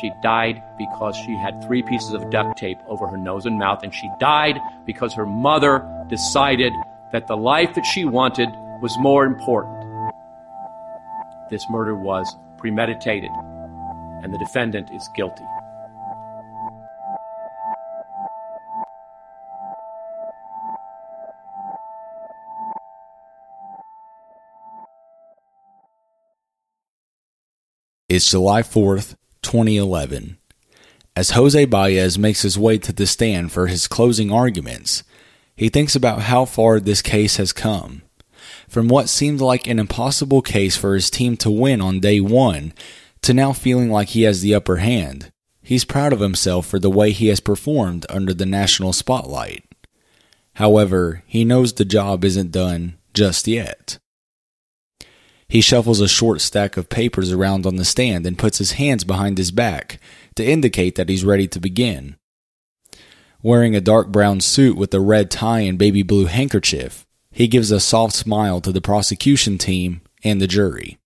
She 0.00 0.10
died 0.24 0.60
because 0.76 1.16
she 1.16 1.36
had 1.36 1.62
three 1.62 1.84
pieces 1.84 2.12
of 2.14 2.30
duct 2.30 2.58
tape 2.58 2.78
over 2.88 3.06
her 3.06 3.16
nose 3.16 3.46
and 3.46 3.60
mouth, 3.60 3.84
and 3.84 3.94
she 3.94 4.10
died 4.18 4.58
because 4.84 5.14
her 5.14 5.26
mother 5.26 5.88
decided 6.08 6.72
that 7.12 7.28
the 7.28 7.36
life 7.36 7.74
that 7.76 7.86
she 7.86 8.04
wanted 8.04 8.48
was 8.82 8.98
more 8.98 9.24
important. 9.24 9.84
This 11.48 11.64
murder 11.70 11.94
was 11.94 12.36
premeditated, 12.56 13.30
and 14.24 14.34
the 14.34 14.38
defendant 14.38 14.90
is 14.90 15.08
guilty. 15.14 15.44
It's 28.08 28.30
July 28.30 28.62
4th, 28.62 29.16
2011. 29.42 30.38
As 31.14 31.32
Jose 31.32 31.62
Baez 31.66 32.18
makes 32.18 32.40
his 32.40 32.58
way 32.58 32.78
to 32.78 32.90
the 32.90 33.06
stand 33.06 33.52
for 33.52 33.66
his 33.66 33.86
closing 33.86 34.32
arguments, 34.32 35.02
he 35.54 35.68
thinks 35.68 35.94
about 35.94 36.22
how 36.22 36.46
far 36.46 36.80
this 36.80 37.02
case 37.02 37.36
has 37.36 37.52
come. 37.52 38.00
From 38.66 38.88
what 38.88 39.10
seemed 39.10 39.42
like 39.42 39.66
an 39.66 39.78
impossible 39.78 40.40
case 40.40 40.74
for 40.74 40.94
his 40.94 41.10
team 41.10 41.36
to 41.36 41.50
win 41.50 41.82
on 41.82 42.00
day 42.00 42.18
one, 42.18 42.72
to 43.20 43.34
now 43.34 43.52
feeling 43.52 43.90
like 43.90 44.08
he 44.08 44.22
has 44.22 44.40
the 44.40 44.54
upper 44.54 44.76
hand. 44.76 45.30
He's 45.60 45.84
proud 45.84 46.14
of 46.14 46.20
himself 46.20 46.66
for 46.66 46.78
the 46.78 46.88
way 46.88 47.10
he 47.10 47.26
has 47.26 47.40
performed 47.40 48.06
under 48.08 48.32
the 48.32 48.46
national 48.46 48.94
spotlight. 48.94 49.66
However, 50.54 51.24
he 51.26 51.44
knows 51.44 51.74
the 51.74 51.84
job 51.84 52.24
isn't 52.24 52.52
done 52.52 52.96
just 53.12 53.46
yet. 53.46 53.98
He 55.48 55.62
shuffles 55.62 56.00
a 56.00 56.08
short 56.08 56.42
stack 56.42 56.76
of 56.76 56.90
papers 56.90 57.32
around 57.32 57.64
on 57.64 57.76
the 57.76 57.84
stand 57.84 58.26
and 58.26 58.38
puts 58.38 58.58
his 58.58 58.72
hands 58.72 59.04
behind 59.04 59.38
his 59.38 59.50
back 59.50 59.98
to 60.34 60.46
indicate 60.46 60.96
that 60.96 61.08
he's 61.08 61.24
ready 61.24 61.48
to 61.48 61.58
begin. 61.58 62.16
Wearing 63.42 63.74
a 63.74 63.80
dark 63.80 64.08
brown 64.08 64.40
suit 64.40 64.76
with 64.76 64.92
a 64.92 65.00
red 65.00 65.30
tie 65.30 65.60
and 65.60 65.78
baby 65.78 66.02
blue 66.02 66.26
handkerchief, 66.26 67.06
he 67.30 67.48
gives 67.48 67.70
a 67.70 67.80
soft 67.80 68.14
smile 68.14 68.60
to 68.60 68.72
the 68.72 68.80
prosecution 68.80 69.56
team 69.56 70.02
and 70.22 70.40
the 70.40 70.46
jury. 70.46 70.98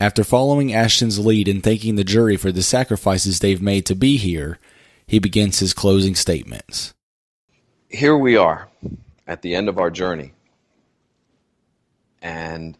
After 0.00 0.22
following 0.24 0.72
Ashton's 0.72 1.18
lead 1.18 1.48
and 1.48 1.62
thanking 1.62 1.96
the 1.96 2.04
jury 2.04 2.36
for 2.36 2.52
the 2.52 2.62
sacrifices 2.62 3.40
they've 3.40 3.60
made 3.60 3.84
to 3.86 3.96
be 3.96 4.16
here, 4.16 4.58
he 5.06 5.18
begins 5.18 5.58
his 5.58 5.74
closing 5.74 6.14
statements. 6.14 6.94
Here 7.90 8.16
we 8.16 8.36
are 8.36 8.68
at 9.26 9.42
the 9.42 9.54
end 9.54 9.68
of 9.68 9.78
our 9.78 9.90
journey. 9.90 10.32
And 12.22 12.76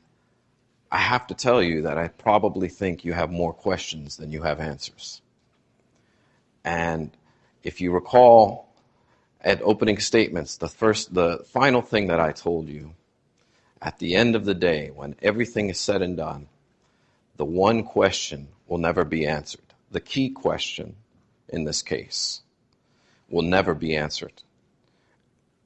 I 0.90 0.98
have 0.98 1.26
to 1.28 1.34
tell 1.34 1.62
you 1.62 1.82
that 1.82 1.98
I 1.98 2.08
probably 2.08 2.68
think 2.68 3.04
you 3.04 3.12
have 3.12 3.30
more 3.30 3.52
questions 3.52 4.16
than 4.16 4.32
you 4.32 4.42
have 4.42 4.60
answers. 4.60 5.20
And 6.64 7.10
if 7.62 7.80
you 7.80 7.92
recall 7.92 8.68
at 9.40 9.62
opening 9.62 9.98
statements, 9.98 10.56
the 10.56 10.68
first, 10.68 11.14
the 11.14 11.44
final 11.50 11.82
thing 11.82 12.08
that 12.08 12.20
I 12.20 12.32
told 12.32 12.68
you 12.68 12.94
at 13.80 13.98
the 13.98 14.16
end 14.16 14.34
of 14.34 14.44
the 14.44 14.54
day, 14.54 14.90
when 14.94 15.14
everything 15.22 15.70
is 15.70 15.78
said 15.78 16.02
and 16.02 16.16
done, 16.16 16.48
the 17.36 17.44
one 17.44 17.84
question 17.84 18.48
will 18.66 18.78
never 18.78 19.04
be 19.04 19.26
answered. 19.26 19.62
The 19.90 20.00
key 20.00 20.30
question 20.30 20.96
in 21.48 21.64
this 21.64 21.82
case 21.82 22.42
will 23.28 23.42
never 23.42 23.74
be 23.74 23.94
answered. 23.94 24.42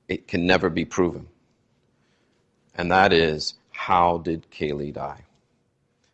It 0.09 0.29
can 0.29 0.47
never 0.47 0.69
be 0.69 0.85
proven. 0.85 1.29
And 2.75 2.91
that 2.91 3.13
is 3.13 3.55
how 3.83 4.19
did 4.19 4.49
Caylee 4.53 4.93
die? 4.93 5.25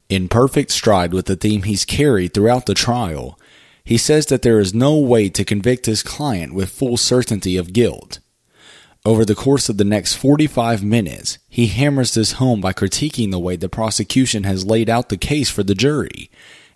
In 0.09 0.29
perfect 0.29 0.71
stride 0.71 1.13
with 1.13 1.27
the 1.27 1.37
theme 1.37 1.65
he's 1.65 1.85
carried 1.85 2.33
throughout 2.33 2.65
the 2.65 2.73
trial, 2.73 3.39
he 3.85 3.99
says 3.99 4.25
that 4.27 4.41
there 4.41 4.59
is 4.59 4.73
no 4.73 4.97
way 4.97 5.29
to 5.29 5.45
convict 5.45 5.85
his 5.85 6.03
client 6.03 6.55
with 6.55 6.71
full 6.71 6.97
certainty 6.97 7.59
of 7.59 7.75
guilt. 7.75 8.21
Over 9.05 9.23
the 9.27 9.35
course 9.35 9.69
of 9.69 9.77
the 9.77 9.85
next 9.85 10.15
45 10.15 10.83
minutes, 10.83 11.39
he 11.51 11.67
hammers 11.67 12.15
this 12.15 12.33
home 12.33 12.63
by 12.63 12.73
critiquing 12.73 13.31
the 13.31 13.39
way 13.39 13.57
the 13.57 13.69
prosecution 13.69 14.45
has 14.45 14.65
laid 14.65 14.89
out 14.89 15.11
the 15.11 15.19
case 15.19 15.51
for 15.51 15.63
the 15.63 15.75
jury 15.75 16.31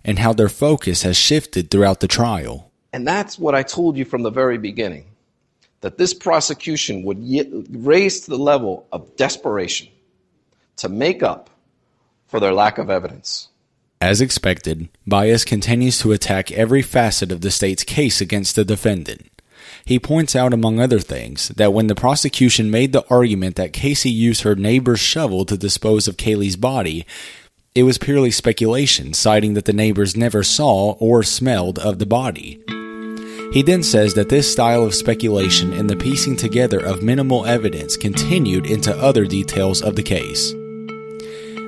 and 0.05 0.19
how 0.19 0.31
their 0.31 0.49
focus 0.49 1.01
has 1.01 1.17
shifted 1.17 1.71
throughout 1.71 2.01
the 2.01 2.07
trial. 2.07 2.71
And 2.93 3.07
that's 3.07 3.39
what 3.39 3.55
I 3.55 3.63
told 3.63 3.97
you 3.97 4.05
from 4.05 4.21
the 4.21 4.29
very 4.29 4.59
beginning 4.59 5.05
that 5.81 5.97
this 5.97 6.13
prosecution 6.13 7.03
would 7.03 7.17
raise 7.71 8.21
to 8.21 8.29
the 8.29 8.37
level 8.37 8.85
of 8.91 9.15
desperation 9.15 9.87
to 10.77 10.89
make 10.89 11.23
up 11.23 11.49
for 12.27 12.39
their 12.39 12.53
lack 12.53 12.77
of 12.77 12.89
evidence. 12.89 13.49
As 14.01 14.19
expected, 14.19 14.89
Baez 15.07 15.45
continues 15.45 15.99
to 15.99 16.11
attack 16.11 16.51
every 16.51 16.81
facet 16.81 17.31
of 17.31 17.41
the 17.41 17.51
state's 17.51 17.83
case 17.83 18.19
against 18.19 18.55
the 18.55 18.65
defendant. 18.65 19.29
He 19.85 19.99
points 19.99 20.35
out, 20.35 20.53
among 20.53 20.79
other 20.79 20.99
things, 20.99 21.49
that 21.49 21.73
when 21.73 21.87
the 21.87 21.95
prosecution 21.95 22.71
made 22.71 22.91
the 22.91 23.05
argument 23.09 23.55
that 23.55 23.71
Casey 23.71 24.09
used 24.09 24.41
her 24.41 24.55
neighbor's 24.55 24.99
shovel 24.99 25.45
to 25.45 25.57
dispose 25.57 26.07
of 26.07 26.17
Caylee's 26.17 26.55
body, 26.55 27.05
it 27.75 27.83
was 27.83 27.97
purely 27.97 28.31
speculation, 28.31 29.13
citing 29.13 29.53
that 29.53 29.65
the 29.65 29.73
neighbors 29.73 30.15
never 30.15 30.43
saw 30.43 30.93
or 30.99 31.23
smelled 31.23 31.79
of 31.79 31.99
the 31.99 32.05
body. 32.05 32.61
He 33.53 33.61
then 33.61 33.83
says 33.83 34.15
that 34.15 34.29
this 34.29 34.51
style 34.51 34.83
of 34.83 34.95
speculation 34.95 35.73
and 35.73 35.89
the 35.89 35.95
piecing 35.95 36.35
together 36.35 36.79
of 36.79 37.03
minimal 37.03 37.45
evidence 37.45 37.95
continued 37.95 38.65
into 38.65 38.95
other 38.97 39.25
details 39.25 39.81
of 39.81 39.95
the 39.95 40.03
case. 40.03 40.53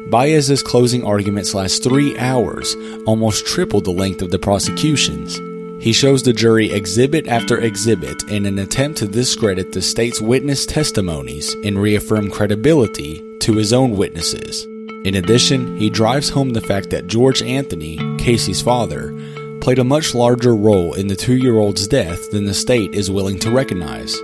Baez's 0.07 0.61
closing 0.61 1.03
arguments 1.03 1.55
last 1.55 1.83
three 1.83 2.17
hours, 2.19 2.75
almost 3.07 3.47
triple 3.47 3.81
the 3.81 3.91
length 3.91 4.21
of 4.21 4.29
the 4.29 4.37
prosecution's. 4.37 5.41
He 5.83 5.93
shows 5.93 6.21
the 6.21 6.31
jury 6.31 6.71
exhibit 6.71 7.27
after 7.27 7.59
exhibit 7.59 8.23
in 8.29 8.45
an 8.45 8.59
attempt 8.59 8.99
to 8.99 9.07
discredit 9.07 9.71
the 9.71 9.81
state's 9.81 10.21
witness 10.21 10.65
testimonies 10.65 11.53
and 11.65 11.77
reaffirm 11.77 12.29
credibility 12.29 13.23
to 13.39 13.53
his 13.53 13.73
own 13.73 13.97
witnesses. 13.97 14.65
In 15.05 15.15
addition, 15.15 15.77
he 15.77 15.89
drives 15.89 16.29
home 16.29 16.51
the 16.51 16.61
fact 16.61 16.91
that 16.91 17.07
George 17.07 17.41
Anthony, 17.41 17.97
Casey's 18.17 18.61
father, 18.61 19.13
played 19.59 19.79
a 19.79 19.83
much 19.83 20.15
larger 20.15 20.55
role 20.55 20.93
in 20.93 21.07
the 21.07 21.15
two 21.15 21.35
year 21.35 21.57
old's 21.57 21.87
death 21.87 22.29
than 22.31 22.45
the 22.45 22.53
state 22.53 22.93
is 22.93 23.11
willing 23.11 23.39
to 23.39 23.51
recognize. 23.51 24.15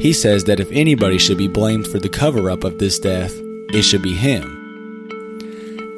He 0.00 0.12
says 0.12 0.44
that 0.44 0.60
if 0.60 0.70
anybody 0.72 1.18
should 1.18 1.38
be 1.38 1.48
blamed 1.48 1.86
for 1.86 1.98
the 1.98 2.08
cover 2.08 2.50
up 2.50 2.64
of 2.64 2.78
this 2.78 2.98
death, 2.98 3.34
it 3.70 3.82
should 3.82 4.02
be 4.02 4.14
him. 4.14 4.57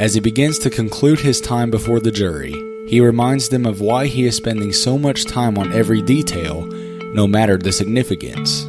As 0.00 0.14
he 0.14 0.20
begins 0.20 0.58
to 0.60 0.70
conclude 0.70 1.20
his 1.20 1.42
time 1.42 1.70
before 1.70 2.00
the 2.00 2.10
jury, 2.10 2.52
he 2.88 3.02
reminds 3.02 3.50
them 3.50 3.66
of 3.66 3.82
why 3.82 4.06
he 4.06 4.24
is 4.24 4.34
spending 4.34 4.72
so 4.72 4.96
much 4.96 5.26
time 5.26 5.58
on 5.58 5.74
every 5.74 6.00
detail, 6.00 6.64
no 7.12 7.26
matter 7.26 7.58
the 7.58 7.70
significance. 7.70 8.62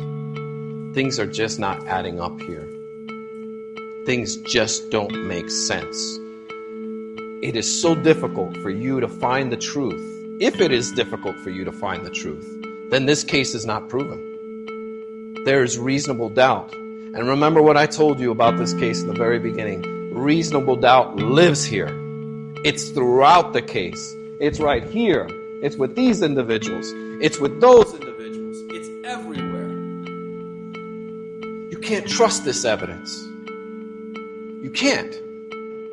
Things 0.94 1.20
are 1.20 1.26
just 1.26 1.58
not 1.58 1.88
adding 1.88 2.20
up 2.20 2.38
here. 2.42 2.68
Things 4.06 4.36
just 4.40 4.90
don't 4.90 5.26
make 5.26 5.50
sense. 5.50 6.20
It 7.42 7.56
is 7.56 7.82
so 7.82 7.96
difficult 7.96 8.58
for 8.58 8.70
you 8.70 9.00
to 9.00 9.08
find 9.08 9.54
the 9.54 9.58
truth. 9.72 10.04
If 10.42 10.60
it 10.60 10.74
is 10.74 10.92
difficult 10.92 11.38
for 11.38 11.50
you 11.50 11.64
to 11.64 11.72
find 11.72 12.06
the 12.06 12.10
truth, 12.10 12.46
then 12.90 13.06
this 13.06 13.24
case 13.24 13.56
is 13.56 13.66
not 13.66 13.88
proven. 13.88 14.20
There 15.46 15.64
is 15.64 15.80
reasonable 15.80 16.28
doubt. 16.28 16.74
And 16.74 17.26
remember 17.26 17.62
what 17.62 17.78
I 17.78 17.86
told 17.86 18.20
you 18.20 18.32
about 18.32 18.58
this 18.58 18.74
case 18.74 19.00
in 19.00 19.08
the 19.08 19.14
very 19.14 19.40
beginning 19.40 19.91
reasonable 20.12 20.76
doubt 20.76 21.16
lives 21.16 21.64
here. 21.64 21.90
It's 22.64 22.90
throughout 22.90 23.54
the 23.54 23.62
case. 23.62 24.16
It's 24.40 24.60
right 24.60 24.84
here. 24.84 25.28
It's 25.64 25.78
with 25.78 25.96
these 25.96 26.22
individuals. 26.22 26.92
It's 27.22 27.40
with 27.40 27.62
those 27.62 27.94
individuals. 27.94 28.58
It's 28.72 28.90
everywhere. 29.06 29.70
You 31.72 31.78
can't 31.82 32.08
trust 32.08 32.44
this 32.44 32.66
evidence. 32.66 33.18
You 34.62 34.72
can't. 34.74 35.14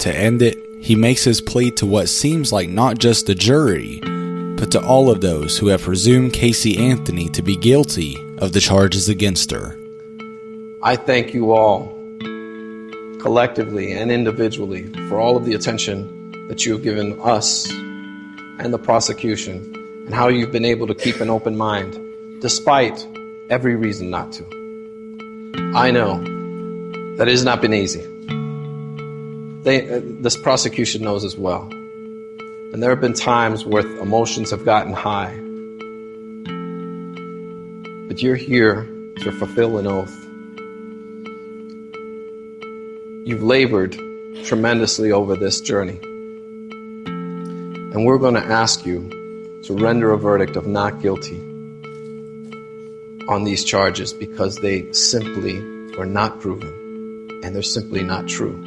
To 0.00 0.14
end 0.14 0.42
it, 0.42 0.58
he 0.80 0.94
makes 0.94 1.24
his 1.24 1.40
plea 1.40 1.70
to 1.72 1.86
what 1.86 2.08
seems 2.08 2.52
like 2.52 2.68
not 2.68 2.98
just 2.98 3.26
the 3.26 3.34
jury, 3.34 4.00
but 4.56 4.70
to 4.72 4.80
all 4.80 5.10
of 5.10 5.20
those 5.20 5.58
who 5.58 5.68
have 5.68 5.82
presumed 5.82 6.32
Casey 6.32 6.76
Anthony 6.78 7.28
to 7.30 7.42
be 7.42 7.56
guilty 7.56 8.16
of 8.38 8.52
the 8.52 8.60
charges 8.60 9.08
against 9.08 9.50
her. 9.52 9.78
I 10.82 10.96
thank 10.96 11.34
you 11.34 11.52
all 11.52 11.97
collectively 13.20 13.92
and 13.92 14.10
individually 14.10 14.92
for 15.08 15.18
all 15.18 15.36
of 15.36 15.44
the 15.44 15.54
attention 15.54 16.48
that 16.48 16.64
you 16.64 16.72
have 16.72 16.82
given 16.82 17.18
us 17.20 17.68
and 17.70 18.72
the 18.72 18.78
prosecution 18.78 19.74
and 20.06 20.14
how 20.14 20.28
you've 20.28 20.52
been 20.52 20.64
able 20.64 20.86
to 20.86 20.94
keep 20.94 21.20
an 21.20 21.28
open 21.28 21.56
mind 21.56 21.98
despite 22.40 23.06
every 23.50 23.76
reason 23.76 24.10
not 24.10 24.32
to. 24.32 24.44
I 25.74 25.90
know 25.90 26.18
that 27.16 27.28
it 27.28 27.32
has 27.32 27.44
not 27.44 27.60
been 27.60 27.74
easy. 27.74 28.04
they, 29.62 29.90
uh, 29.90 30.00
this 30.20 30.36
prosecution 30.36 31.02
knows 31.02 31.24
as 31.24 31.36
well. 31.36 31.68
And 32.72 32.82
there 32.82 32.90
have 32.90 33.00
been 33.00 33.14
times 33.14 33.64
where 33.64 33.84
emotions 33.98 34.50
have 34.50 34.64
gotten 34.64 34.92
high. 34.92 35.34
But 38.08 38.22
you're 38.22 38.36
here 38.36 38.86
to 39.20 39.32
fulfill 39.32 39.78
an 39.78 39.86
oath. 39.86 40.27
You've 43.28 43.42
labored 43.42 43.92
tremendously 44.44 45.12
over 45.12 45.36
this 45.36 45.60
journey. 45.60 46.00
And 47.04 48.06
we're 48.06 48.16
going 48.16 48.32
to 48.32 48.42
ask 48.42 48.86
you 48.86 49.60
to 49.64 49.74
render 49.74 50.12
a 50.12 50.16
verdict 50.16 50.56
of 50.56 50.66
not 50.66 51.02
guilty 51.02 51.38
on 53.28 53.44
these 53.44 53.64
charges 53.64 54.14
because 54.14 54.56
they 54.56 54.90
simply 54.94 55.60
were 55.98 56.06
not 56.06 56.40
proven 56.40 56.70
and 57.44 57.54
they're 57.54 57.62
simply 57.62 58.02
not 58.02 58.28
true. 58.28 58.64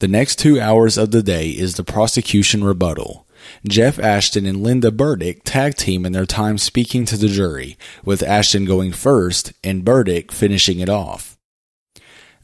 The 0.00 0.08
next 0.08 0.38
two 0.38 0.58
hours 0.58 0.96
of 0.96 1.10
the 1.10 1.22
day 1.22 1.50
is 1.50 1.74
the 1.74 1.84
prosecution 1.84 2.64
rebuttal. 2.64 3.21
Jeff 3.68 3.98
Ashton 3.98 4.46
and 4.46 4.62
Linda 4.62 4.90
Burdick 4.90 5.42
tag 5.44 5.76
team 5.76 6.04
in 6.04 6.12
their 6.12 6.26
time 6.26 6.58
speaking 6.58 7.04
to 7.06 7.16
the 7.16 7.28
jury, 7.28 7.76
with 8.04 8.22
Ashton 8.22 8.64
going 8.64 8.92
first 8.92 9.52
and 9.62 9.84
Burdick 9.84 10.32
finishing 10.32 10.80
it 10.80 10.88
off. 10.88 11.32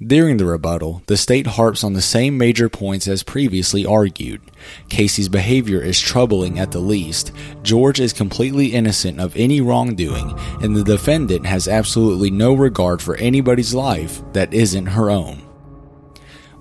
During 0.00 0.36
the 0.36 0.44
rebuttal, 0.44 1.02
the 1.06 1.16
state 1.16 1.48
harps 1.48 1.82
on 1.82 1.94
the 1.94 2.00
same 2.00 2.38
major 2.38 2.68
points 2.68 3.08
as 3.08 3.24
previously 3.24 3.84
argued. 3.84 4.40
Casey's 4.88 5.28
behavior 5.28 5.80
is 5.82 5.98
troubling 5.98 6.60
at 6.60 6.70
the 6.70 6.78
least, 6.78 7.32
George 7.64 7.98
is 7.98 8.12
completely 8.12 8.66
innocent 8.66 9.18
of 9.18 9.34
any 9.34 9.60
wrongdoing, 9.60 10.38
and 10.62 10.76
the 10.76 10.84
defendant 10.84 11.46
has 11.46 11.66
absolutely 11.66 12.30
no 12.30 12.54
regard 12.54 13.02
for 13.02 13.16
anybody's 13.16 13.74
life 13.74 14.22
that 14.34 14.54
isn't 14.54 14.86
her 14.86 15.10
own. 15.10 15.42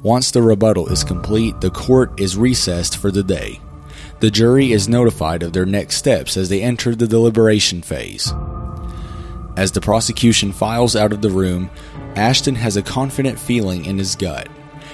Once 0.02 0.32
the 0.32 0.42
rebuttal 0.42 0.88
is 0.88 1.04
complete, 1.04 1.62
the 1.62 1.70
court 1.70 2.20
is 2.20 2.38
recessed 2.38 2.98
for 2.98 3.12
the 3.12 3.24
day. 3.24 3.60
The 4.20 4.32
jury 4.32 4.72
is 4.72 4.90
notified 4.90 5.44
of 5.44 5.54
their 5.54 5.66
next 5.66 5.98
steps 5.98 6.38
as 6.38 6.50
they 6.50 6.64
enter 6.64 6.96
the 6.96 7.08
deliberation 7.08 7.84
phase. 7.84 8.34
As 9.56 9.72
the 9.72 9.82
prosecution 9.82 10.52
files 10.52 10.96
out 10.96 11.14
of 11.14 11.22
the 11.22 11.30
room, 11.30 11.70
Ashton 12.16 12.56
has 12.56 12.78
a 12.78 12.82
confident 12.82 13.40
feeling 13.40 13.86
in 13.86 14.00
his 14.00 14.16
gut. 14.16 14.50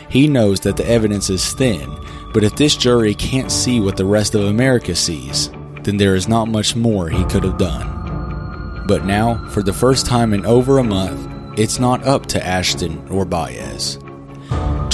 He 0.10 0.27
knows 0.27 0.60
that 0.62 0.75
the 0.75 0.88
evidence 0.88 1.30
is 1.30 1.53
thin, 1.53 1.89
but 2.34 2.44
if 2.44 2.56
this 2.58 2.75
jury 2.75 3.15
can't 3.15 3.51
see 3.51 3.80
what 3.80 3.96
the 3.96 4.06
rest 4.06 4.36
of 4.36 4.44
America 4.44 4.94
sees, 4.94 5.50
then 5.84 5.96
there 5.96 6.15
is 6.15 6.27
not 6.27 6.50
much 6.50 6.75
more 6.75 7.10
he 7.10 7.24
could 7.25 7.44
have 7.44 7.58
done. 7.58 8.84
But 8.88 9.06
now, 9.06 9.48
for 9.50 9.63
the 9.63 9.72
first 9.72 10.06
time 10.06 10.34
in 10.34 10.46
over 10.46 10.80
a 10.80 10.84
month, 10.84 11.30
it's 11.58 11.80
not 11.80 12.03
up 12.03 12.25
to 12.27 12.46
Ashton 12.46 13.08
or 13.08 13.24
Baez. 13.24 14.02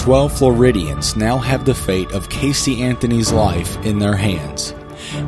Twelve 0.09 0.35
Floridians 0.35 1.15
now 1.15 1.37
have 1.37 1.65
the 1.65 1.75
fate 1.75 2.11
of 2.13 2.29
Casey 2.29 2.81
Anthony's 2.81 3.31
life 3.31 3.77
in 3.85 3.99
their 3.99 4.15
hands. 4.15 4.73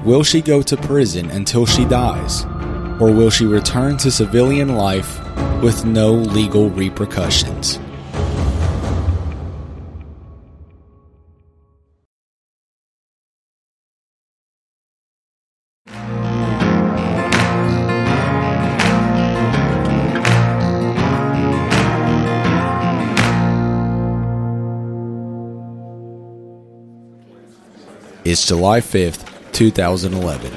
Will 0.03 0.23
she 0.23 0.41
go 0.41 0.63
to 0.63 0.75
prison 0.75 1.29
until 1.29 1.67
she 1.67 1.85
dies? 1.85 2.45
Or 3.00 3.11
will 3.11 3.29
she 3.29 3.45
return 3.45 3.97
to 3.97 4.09
civilian 4.09 4.69
life 4.69 5.19
with 5.61 5.85
no 5.85 6.13
legal 6.13 6.71
repercussions. 6.71 7.77
It's 28.31 28.47
July 28.47 28.79
5th, 28.79 29.51
2011. 29.51 30.53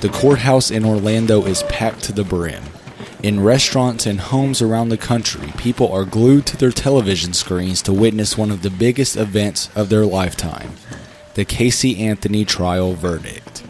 The 0.00 0.08
courthouse 0.08 0.70
in 0.70 0.86
Orlando 0.86 1.44
is 1.44 1.62
packed 1.64 2.02
to 2.04 2.12
the 2.14 2.24
brim. 2.24 2.64
In 3.22 3.44
restaurants 3.44 4.06
and 4.06 4.18
homes 4.18 4.62
around 4.62 4.88
the 4.88 4.96
country, 4.96 5.52
people 5.58 5.92
are 5.92 6.06
glued 6.06 6.46
to 6.46 6.56
their 6.56 6.70
television 6.70 7.34
screens 7.34 7.82
to 7.82 7.92
witness 7.92 8.38
one 8.38 8.50
of 8.50 8.62
the 8.62 8.70
biggest 8.70 9.18
events 9.18 9.68
of 9.76 9.90
their 9.90 10.06
lifetime 10.06 10.76
the 11.34 11.44
Casey 11.44 11.98
Anthony 11.98 12.42
trial 12.46 12.94
verdict. 12.94 13.62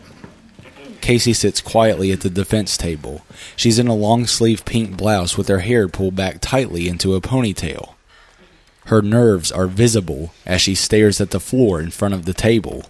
Casey 1.00 1.32
sits 1.32 1.60
quietly 1.60 2.12
at 2.12 2.20
the 2.20 2.30
defense 2.30 2.76
table. 2.76 3.22
She's 3.56 3.80
in 3.80 3.88
a 3.88 3.96
long 3.96 4.26
sleeve 4.26 4.64
pink 4.64 4.96
blouse 4.96 5.36
with 5.36 5.48
her 5.48 5.58
hair 5.58 5.88
pulled 5.88 6.14
back 6.14 6.36
tightly 6.40 6.86
into 6.86 7.16
a 7.16 7.20
ponytail. 7.20 7.94
Her 8.84 9.02
nerves 9.02 9.50
are 9.50 9.66
visible 9.66 10.32
as 10.46 10.60
she 10.60 10.76
stares 10.76 11.20
at 11.20 11.32
the 11.32 11.40
floor 11.40 11.80
in 11.80 11.90
front 11.90 12.14
of 12.14 12.26
the 12.26 12.34
table. 12.34 12.84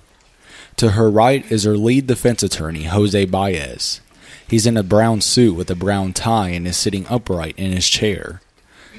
To 0.76 0.92
her 0.92 1.10
right 1.10 1.50
is 1.50 1.64
her 1.64 1.76
lead 1.76 2.06
defense 2.06 2.42
attorney, 2.42 2.84
Jose 2.84 3.24
Baez. 3.26 4.00
He's 4.46 4.66
in 4.66 4.76
a 4.76 4.82
brown 4.82 5.20
suit 5.20 5.54
with 5.54 5.70
a 5.70 5.76
brown 5.76 6.12
tie 6.12 6.50
and 6.50 6.66
is 6.66 6.76
sitting 6.76 7.06
upright 7.08 7.58
in 7.58 7.72
his 7.72 7.88
chair. 7.88 8.40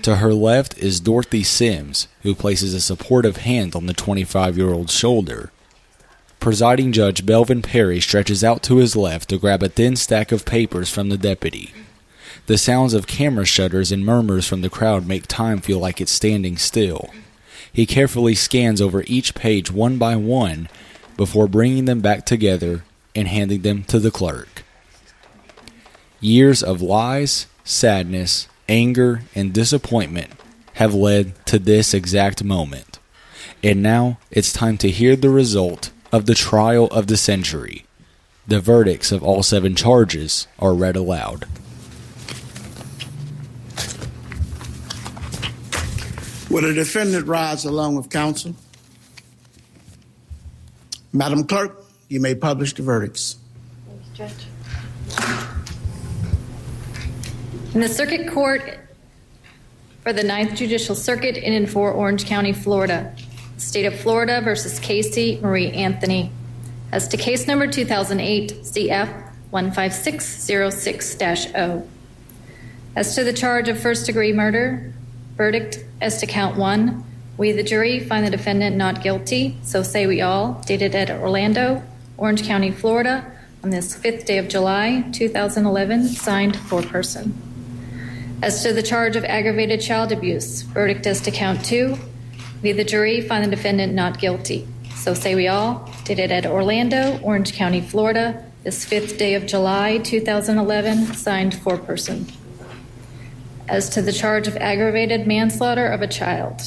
To 0.03 0.17
her 0.17 0.33
left 0.33 0.77
is 0.77 0.99
Dorothy 0.99 1.43
Sims, 1.43 2.07
who 2.21 2.35
places 2.35 2.73
a 2.73 2.81
supportive 2.81 3.37
hand 3.37 3.75
on 3.75 3.85
the 3.85 3.93
25 3.93 4.57
year 4.57 4.69
old's 4.69 4.93
shoulder. 4.93 5.51
Presiding 6.39 6.91
Judge 6.91 7.25
Belvin 7.25 7.63
Perry 7.63 7.99
stretches 7.99 8.43
out 8.43 8.61
to 8.63 8.77
his 8.77 8.95
left 8.95 9.29
to 9.29 9.37
grab 9.37 9.63
a 9.63 9.69
thin 9.69 9.95
stack 9.95 10.31
of 10.31 10.45
papers 10.45 10.89
from 10.89 11.09
the 11.09 11.17
deputy. 11.17 11.73
The 12.45 12.57
sounds 12.57 12.93
of 12.93 13.07
camera 13.07 13.45
shutters 13.45 13.91
and 13.91 14.05
murmurs 14.05 14.47
from 14.47 14.61
the 14.61 14.69
crowd 14.69 15.07
make 15.07 15.27
time 15.27 15.59
feel 15.59 15.79
like 15.79 15.99
it's 15.99 16.11
standing 16.11 16.57
still. 16.57 17.09
He 17.71 17.85
carefully 17.85 18.35
scans 18.35 18.79
over 18.79 19.03
each 19.07 19.33
page 19.33 19.71
one 19.71 19.97
by 19.97 20.15
one 20.15 20.69
before 21.17 21.47
bringing 21.47 21.85
them 21.85 22.01
back 22.01 22.25
together 22.25 22.83
and 23.15 23.27
handing 23.27 23.61
them 23.61 23.83
to 23.85 23.99
the 23.99 24.11
clerk. 24.11 24.63
Years 26.19 26.63
of 26.63 26.81
lies, 26.81 27.47
sadness, 27.63 28.47
anger, 28.67 29.23
and 29.33 29.53
disappointment 29.53 30.31
have 30.73 30.93
led 30.93 31.33
to 31.45 31.59
this 31.59 31.93
exact 31.93 32.43
moment. 32.43 32.99
And 33.63 33.81
now 33.81 34.19
it's 34.31 34.51
time 34.51 34.77
to 34.79 34.91
hear 34.91 35.15
the 35.15 35.29
result 35.29 35.91
of 36.11 36.25
the 36.25 36.35
trial 36.35 36.87
of 36.87 37.07
the 37.07 37.17
century. 37.17 37.85
The 38.47 38.59
verdicts 38.59 39.11
of 39.11 39.23
all 39.23 39.41
seven 39.43 39.75
charges 39.75 40.47
are 40.59 40.73
read 40.73 40.95
aloud. 40.95 41.47
Will 46.49 46.61
the 46.61 46.73
defendant 46.73 47.27
rise 47.27 47.65
along 47.65 47.95
with 47.95 48.09
counsel? 48.09 48.55
Madam 51.15 51.45
Clerk, 51.45 51.81
you 52.09 52.19
may 52.19 52.35
publish 52.35 52.73
the 52.73 52.83
verdicts. 52.83 53.37
Thank 53.87 54.01
you, 54.05 54.13
Judge. 54.13 54.47
In 57.73 57.79
the 57.79 57.87
Circuit 57.87 58.29
Court 58.29 58.79
for 60.01 60.11
the 60.11 60.23
Ninth 60.23 60.55
Judicial 60.55 60.93
Circuit 60.93 61.37
in 61.37 61.53
and 61.53 61.69
for 61.69 61.91
Orange 61.91 62.25
County, 62.25 62.51
Florida, 62.51 63.15
State 63.55 63.85
of 63.85 63.97
Florida 63.97 64.41
versus 64.41 64.77
Casey 64.79 65.39
Marie 65.41 65.71
Anthony. 65.71 66.31
As 66.91 67.07
to 67.07 67.15
case 67.15 67.47
number 67.47 67.65
2008 67.65 68.51
CF 68.51 69.31
15606 69.51 71.17
0. 71.17 71.87
As 72.97 73.15
to 73.15 73.23
the 73.23 73.31
charge 73.31 73.69
of 73.69 73.79
first 73.79 74.05
degree 74.05 74.33
murder, 74.33 74.93
verdict 75.37 75.85
as 76.01 76.19
to 76.19 76.27
count 76.27 76.57
one, 76.57 77.05
we, 77.37 77.51
the 77.51 77.63
jury, 77.63 77.99
find 77.99 78.25
the 78.25 78.29
defendant 78.29 78.77
not 78.77 79.03
guilty, 79.03 79.57
so 79.61 79.83
say 79.83 80.07
we 80.07 80.21
all, 80.21 80.61
dated 80.65 80.95
at 80.95 81.11
Orlando, 81.11 81.83
Orange 82.17 82.43
County, 82.43 82.71
Florida, 82.71 83.29
on 83.61 83.71
this 83.71 83.93
fifth 83.93 84.25
day 84.25 84.37
of 84.37 84.47
July 84.47 85.03
2011, 85.11 86.07
signed 86.07 86.55
for 86.55 86.81
person. 86.81 87.33
As 88.41 88.63
to 88.63 88.71
the 88.71 88.83
charge 88.83 89.17
of 89.17 89.25
aggravated 89.25 89.81
child 89.81 90.13
abuse, 90.13 90.61
verdict 90.61 91.05
as 91.07 91.19
to 91.21 91.31
count 91.31 91.65
two. 91.65 91.97
We, 92.61 92.71
the 92.71 92.83
jury, 92.85 93.19
find 93.19 93.43
the 93.43 93.53
defendant 93.53 93.93
not 93.93 94.19
guilty. 94.19 94.65
So 94.95 95.13
say 95.13 95.35
we 95.35 95.47
all. 95.47 95.91
It 96.07 96.19
at 96.19 96.45
Orlando, 96.45 97.19
Orange 97.21 97.53
County, 97.53 97.81
Florida, 97.81 98.45
this 98.63 98.85
fifth 98.85 99.17
day 99.17 99.33
of 99.33 99.45
July 99.45 99.97
2011, 99.97 101.13
signed 101.15 101.55
for 101.55 101.77
person. 101.77 102.27
As 103.67 103.89
to 103.89 104.01
the 104.01 104.13
charge 104.13 104.47
of 104.47 104.55
aggravated 104.57 105.27
manslaughter 105.27 105.87
of 105.87 106.01
a 106.01 106.07
child, 106.07 106.61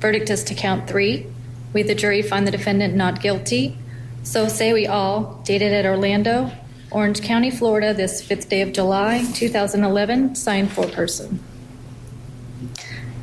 verdict 0.00 0.30
as 0.30 0.44
to 0.44 0.54
count 0.54 0.88
three. 0.88 1.26
We, 1.72 1.82
the 1.82 1.94
jury, 1.94 2.22
find 2.22 2.46
the 2.46 2.50
defendant 2.50 2.94
not 2.94 3.20
guilty. 3.20 3.76
So 4.22 4.48
say 4.48 4.72
we 4.72 4.86
all. 4.86 5.40
Dated 5.44 5.72
at 5.72 5.86
Orlando, 5.86 6.50
Orange 6.90 7.22
County, 7.22 7.50
Florida, 7.50 7.92
this 7.92 8.22
fifth 8.22 8.48
day 8.48 8.62
of 8.62 8.72
July 8.72 9.24
2011, 9.34 10.34
signed 10.34 10.72
for 10.72 10.86
person. 10.86 11.42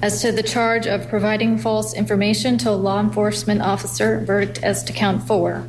As 0.02 0.22
to 0.22 0.32
the 0.32 0.44
charge 0.44 0.86
of 0.86 1.10
providing 1.10 1.58
false 1.58 1.94
information 1.94 2.58
to 2.60 2.70
a 2.70 2.74
law 2.74 3.00
enforcement 3.00 3.62
officer, 3.62 4.20
verdict 4.20 4.60
as 4.62 4.84
to 4.84 4.94
count 4.94 5.26
four. 5.26 5.68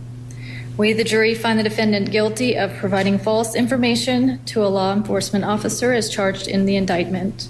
We, 0.77 0.93
the 0.93 1.05
jury, 1.05 1.35
find 1.35 1.59
the 1.59 1.63
defendant 1.63 2.11
guilty 2.11 2.55
of 2.57 2.75
providing 2.75 3.19
false 3.19 3.55
information 3.55 4.45
to 4.47 4.63
a 4.63 4.69
law 4.69 4.93
enforcement 4.93 5.47
officer 5.47 5.95
as 5.95 6.11
charged 6.11 6.49
in 6.49 6.67
the 6.67 6.77
indictment. 6.77 7.49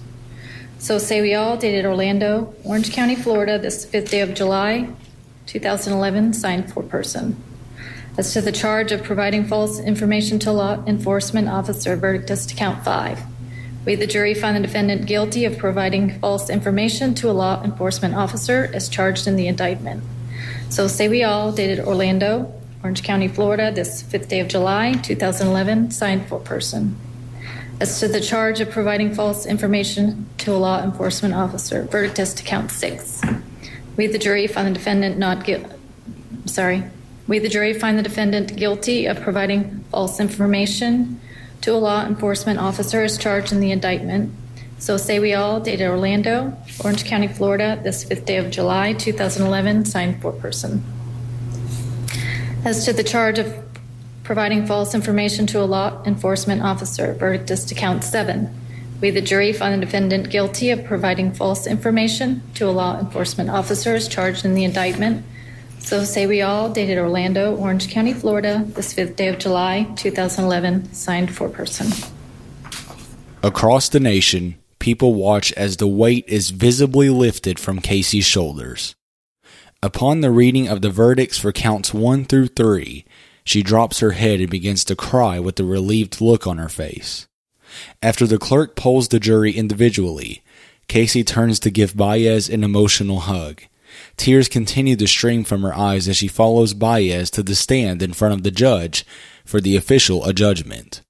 So 0.87 0.99
say 0.99 1.21
we 1.21 1.35
all, 1.35 1.57
dated 1.57 1.85
Orlando, 1.85 2.55
Orange 2.63 2.93
County, 2.93 3.17
Florida, 3.17 3.59
this 3.59 3.85
fifth 3.85 4.09
day 4.09 4.21
of 4.21 4.35
July, 4.35 4.89
2011, 5.47 6.33
signed 6.33 6.73
for 6.73 6.81
person. 6.85 7.43
As 8.17 8.33
to 8.35 8.41
the 8.41 8.53
charge 8.53 8.93
of 8.93 9.03
providing 9.03 9.49
false 9.49 9.81
information 9.81 10.39
to 10.39 10.53
law 10.53 10.85
enforcement 10.87 11.49
officer, 11.49 11.97
verdict 11.97 12.31
is 12.31 12.47
to 12.47 12.55
count 12.55 12.85
five. 12.85 13.21
We, 13.85 13.97
the 13.97 14.07
jury, 14.07 14.33
find 14.33 14.57
the 14.57 14.61
defendant 14.61 15.07
guilty 15.07 15.45
of 15.45 15.59
providing 15.59 16.21
false 16.21 16.49
information 16.49 17.17
to 17.17 17.31
a 17.31 17.33
law 17.33 17.65
enforcement 17.65 18.15
officer 18.15 18.71
as 18.73 18.89
charged 18.89 19.27
in 19.27 19.35
the 19.35 19.49
indictment. 19.49 20.05
So 20.69 20.87
say 20.87 21.09
we 21.09 21.25
all, 21.25 21.51
dated 21.51 21.81
Orlando, 21.81 22.55
Orange 22.85 23.03
County, 23.03 23.27
Florida, 23.27 23.73
this 23.73 24.03
fifth 24.03 24.29
day 24.29 24.39
of 24.39 24.47
July, 24.47 24.93
2011, 24.93 25.91
signed 25.91 26.29
for 26.29 26.39
person. 26.39 26.97
As 27.79 28.01
to 28.01 28.09
the 28.09 28.23
charge 28.23 28.63
of 28.63 28.71
providing 28.71 29.15
false 29.15 29.45
information 29.45 30.27
to 30.39 30.53
a 30.53 30.57
law 30.57 30.83
enforcement 30.83 31.35
officer, 31.35 31.83
verdict 31.83 32.19
is 32.19 32.33
to 32.33 32.43
count 32.43 32.71
six. 32.71 33.21
We, 33.99 34.07
the 34.07 34.19
jury, 34.19 34.47
find 34.47 34.69
the 34.69 34.73
defendant 34.73 35.19
not 35.19 35.45
guilty. 35.45 35.69
Sorry. 36.47 36.85
We, 37.29 37.39
the 37.39 37.51
jury, 37.51 37.75
find 37.75 37.99
the 37.99 38.03
defendant 38.03 38.57
guilty 38.57 39.05
of 39.05 39.21
providing 39.21 39.85
false 39.91 40.21
information 40.21 41.21
to 41.61 41.75
a 41.75 41.77
law 41.77 42.07
enforcement 42.07 42.61
officer 42.61 43.03
as 43.03 43.19
charged 43.19 43.53
in 43.53 43.61
the 43.61 43.73
indictment. 43.73 44.33
So 44.79 44.97
say 44.97 45.19
we 45.19 45.35
all, 45.35 45.61
dated 45.61 45.87
Orlando, 45.87 46.57
Orange 46.83 47.05
County, 47.05 47.29
Florida, 47.29 47.79
this 47.83 48.05
fifth 48.05 48.25
day 48.25 48.39
of 48.39 48.51
July, 48.51 48.95
2011, 48.95 49.85
signed 49.85 50.23
for 50.23 50.33
person. 50.33 50.83
As 52.65 52.87
to 52.87 52.95
the 52.95 53.05
charge 53.05 53.39
of 53.39 53.66
providing 54.27 54.67
false 54.67 54.93
information 54.93 55.47
to 55.47 55.61
a 55.61 55.65
law 55.65 56.03
enforcement 56.05 56.61
officer, 56.61 57.15
verdict 57.15 57.49
is 57.49 57.65
to 57.65 57.77
count 57.77 58.03
seven. 58.03 58.53
We, 59.01 59.11
the 59.11 59.21
jury, 59.21 59.53
find 59.53 59.81
the 59.81 59.87
defendant 59.87 60.31
guilty 60.31 60.71
of 60.71 60.85
providing 60.85 61.33
false 61.33 61.65
information 61.65 62.43
to 62.55 62.69
a 62.69 62.73
law 62.73 62.99
enforcement 62.99 63.51
officer 63.51 63.95
as 63.95 64.09
charged 64.09 64.45
in 64.45 64.55
the 64.55 64.65
indictment. 64.65 65.25
So 65.79 66.03
say 66.03 66.27
we 66.27 66.43
all, 66.43 66.73
dated 66.73 66.99
Orlando, 66.99 67.55
Orange 67.55 67.89
County, 67.89 68.13
Florida, 68.13 68.65
this 68.67 68.93
fifth 68.93 69.15
day 69.15 69.29
of 69.29 69.39
July, 69.39 69.87
2011, 69.95 70.93
signed 70.93 71.33
for 71.33 71.49
person. 71.49 71.87
Across 73.45 73.91
the 73.91 74.01
nation, 74.01 74.57
people 74.81 75.15
watch 75.15 75.53
as 75.53 75.77
the 75.77 75.87
weight 75.87 76.25
is 76.27 76.51
visibly 76.51 77.11
lifted 77.11 77.61
from 77.61 77.79
Casey's 77.79 78.27
shoulders. 78.27 78.97
Upon 79.85 80.21
the 80.21 80.33
reading 80.33 80.67
of 80.67 80.83
the 80.83 80.91
verdicts 80.91 81.39
for 81.39 81.53
counts 81.53 81.95
1 81.95 82.25
through 82.25 82.49
3, 82.49 83.05
she 83.47 83.63
drops 83.63 84.01
her 84.01 84.11
head 84.11 84.41
and 84.41 84.51
begins 84.51 84.85
to 84.85 84.97
cry 84.97 85.39
with 85.39 85.59
a 85.61 85.65
relieved 85.65 86.21
look 86.21 86.47
on 86.49 86.59
her 86.59 86.69
face. 86.69 87.29
After 88.03 88.27
the 88.27 88.39
clerk 88.39 88.75
polls 88.75 89.09
the 89.09 89.21
jury 89.21 89.53
individually, 89.53 90.43
Casey 90.89 91.23
turns 91.23 91.61
to 91.61 91.71
give 91.71 91.97
Baez 91.97 92.49
an 92.49 92.65
emotional 92.65 93.21
hug. 93.21 93.63
Tears 94.17 94.49
continue 94.49 94.97
to 94.97 95.07
stream 95.07 95.45
from 95.45 95.63
her 95.63 95.73
eyes 95.73 96.09
as 96.09 96.17
she 96.17 96.27
follows 96.27 96.75
Baez 96.75 97.31
to 97.31 97.43
the 97.43 97.55
stand 97.55 98.03
in 98.03 98.13
front 98.13 98.35
of 98.35 98.43
the 98.43 98.51
judge 98.51 99.07
for 99.45 99.61
the 99.61 99.77
official 99.77 100.25
adjudgment. 100.25 101.03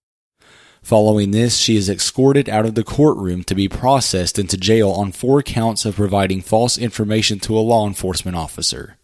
Following 0.82 1.30
this, 1.30 1.56
she 1.56 1.76
is 1.76 1.88
escorted 1.88 2.50
out 2.50 2.66
of 2.66 2.74
the 2.74 2.84
courtroom 2.84 3.44
to 3.44 3.54
be 3.54 3.66
processed 3.68 4.38
into 4.38 4.58
jail 4.58 4.90
on 4.90 5.10
four 5.10 5.42
counts 5.42 5.86
of 5.86 5.96
providing 5.96 6.42
false 6.42 6.76
information 6.76 7.40
to 7.40 7.58
a 7.58 7.60
law 7.60 7.86
enforcement 7.86 8.36
officer. 8.36 8.98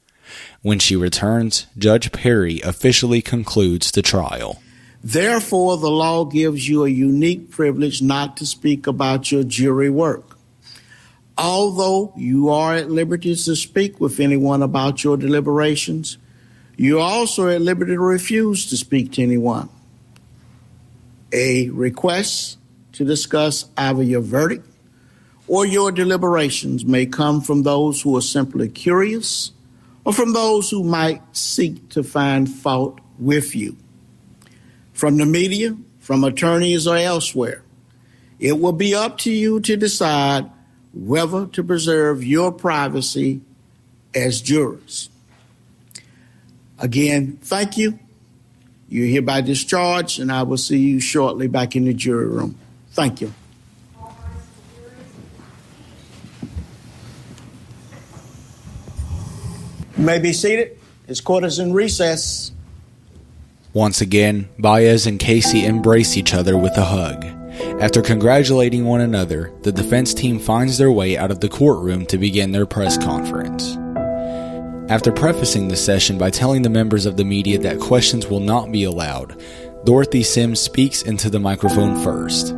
When 0.62 0.78
she 0.78 0.96
returns, 0.96 1.66
Judge 1.76 2.12
Perry 2.12 2.60
officially 2.60 3.22
concludes 3.22 3.90
the 3.90 4.02
trial. 4.02 4.62
Therefore, 5.04 5.78
the 5.78 5.90
law 5.90 6.24
gives 6.24 6.68
you 6.68 6.84
a 6.84 6.88
unique 6.88 7.50
privilege 7.50 8.00
not 8.00 8.36
to 8.36 8.46
speak 8.46 8.86
about 8.86 9.32
your 9.32 9.42
jury 9.42 9.90
work. 9.90 10.38
Although 11.36 12.12
you 12.16 12.50
are 12.50 12.74
at 12.74 12.90
liberty 12.90 13.34
to 13.34 13.56
speak 13.56 14.00
with 14.00 14.20
anyone 14.20 14.62
about 14.62 15.02
your 15.02 15.16
deliberations, 15.16 16.18
you 16.76 16.98
are 16.98 17.10
also 17.10 17.48
at 17.48 17.60
liberty 17.60 17.94
to 17.94 18.00
refuse 18.00 18.66
to 18.70 18.76
speak 18.76 19.12
to 19.12 19.22
anyone. 19.22 19.68
A 21.32 21.68
request 21.70 22.58
to 22.92 23.04
discuss 23.04 23.66
either 23.76 24.02
your 24.02 24.20
verdict 24.20 24.66
or 25.48 25.66
your 25.66 25.90
deliberations 25.90 26.84
may 26.84 27.06
come 27.06 27.40
from 27.40 27.62
those 27.62 28.02
who 28.02 28.16
are 28.16 28.22
simply 28.22 28.68
curious 28.68 29.50
or 30.04 30.12
from 30.12 30.32
those 30.32 30.70
who 30.70 30.82
might 30.82 31.22
seek 31.36 31.88
to 31.90 32.02
find 32.02 32.48
fault 32.48 33.00
with 33.18 33.54
you. 33.54 33.76
From 34.92 35.16
the 35.16 35.26
media, 35.26 35.76
from 35.98 36.24
attorneys, 36.24 36.86
or 36.86 36.96
elsewhere, 36.96 37.62
it 38.38 38.58
will 38.58 38.72
be 38.72 38.94
up 38.94 39.18
to 39.18 39.30
you 39.30 39.60
to 39.60 39.76
decide 39.76 40.50
whether 40.92 41.46
to 41.46 41.64
preserve 41.64 42.24
your 42.24 42.52
privacy 42.52 43.40
as 44.14 44.40
jurors. 44.40 45.08
Again, 46.78 47.38
thank 47.40 47.78
you. 47.78 47.98
You're 48.88 49.06
hereby 49.06 49.40
discharged, 49.40 50.18
and 50.18 50.30
I 50.30 50.42
will 50.42 50.58
see 50.58 50.78
you 50.78 51.00
shortly 51.00 51.46
back 51.46 51.76
in 51.76 51.84
the 51.84 51.94
jury 51.94 52.26
room. 52.26 52.58
Thank 52.90 53.20
you. 53.20 53.32
You 60.02 60.06
may 60.06 60.18
be 60.18 60.32
seated. 60.32 60.76
This 61.06 61.20
court 61.20 61.44
is 61.44 61.60
in 61.60 61.72
recess. 61.72 62.50
Once 63.72 64.00
again, 64.00 64.48
Baez 64.58 65.06
and 65.06 65.16
Casey 65.16 65.64
embrace 65.64 66.16
each 66.16 66.34
other 66.34 66.58
with 66.58 66.76
a 66.76 66.84
hug. 66.84 67.24
After 67.80 68.02
congratulating 68.02 68.84
one 68.84 69.00
another, 69.00 69.52
the 69.62 69.70
defense 69.70 70.12
team 70.12 70.40
finds 70.40 70.76
their 70.76 70.90
way 70.90 71.16
out 71.16 71.30
of 71.30 71.38
the 71.38 71.48
courtroom 71.48 72.04
to 72.06 72.18
begin 72.18 72.50
their 72.50 72.66
press 72.66 72.98
conference. 72.98 73.76
After 74.90 75.12
prefacing 75.12 75.68
the 75.68 75.76
session 75.76 76.18
by 76.18 76.30
telling 76.30 76.62
the 76.62 76.68
members 76.68 77.06
of 77.06 77.16
the 77.16 77.24
media 77.24 77.60
that 77.60 77.78
questions 77.78 78.26
will 78.26 78.40
not 78.40 78.72
be 78.72 78.82
allowed, 78.82 79.40
Dorothy 79.84 80.24
Sims 80.24 80.58
speaks 80.58 81.02
into 81.02 81.30
the 81.30 81.38
microphone 81.38 82.02
first. 82.02 82.56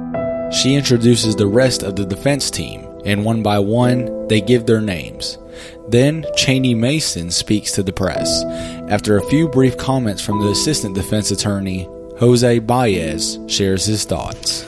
She 0.51 0.77
introduces 0.77 1.37
the 1.37 1.47
rest 1.47 1.83
of 1.83 1.95
the 1.95 2.07
defense 2.07 2.51
team, 2.51 2.89
and 3.05 3.23
one 3.23 3.43
by 3.43 3.59
one, 3.59 4.29
they 4.29 4.41
give 4.41 4.65
their 4.65 4.81
names. 4.81 5.37
Then, 5.89 6.25
Cheney 6.37 6.75
Mason 6.75 7.31
speaks 7.31 7.73
to 7.73 7.83
the 7.83 7.93
press. 7.93 8.43
After 8.89 9.17
a 9.17 9.25
few 9.29 9.49
brief 9.49 9.77
comments 9.77 10.23
from 10.23 10.41
the 10.41 10.49
assistant 10.49 10.95
defense 10.95 11.31
attorney, 11.31 11.89
Jose 12.19 12.59
Baez 12.61 13.39
shares 13.49 13.85
his 13.85 14.05
thoughts. 14.05 14.65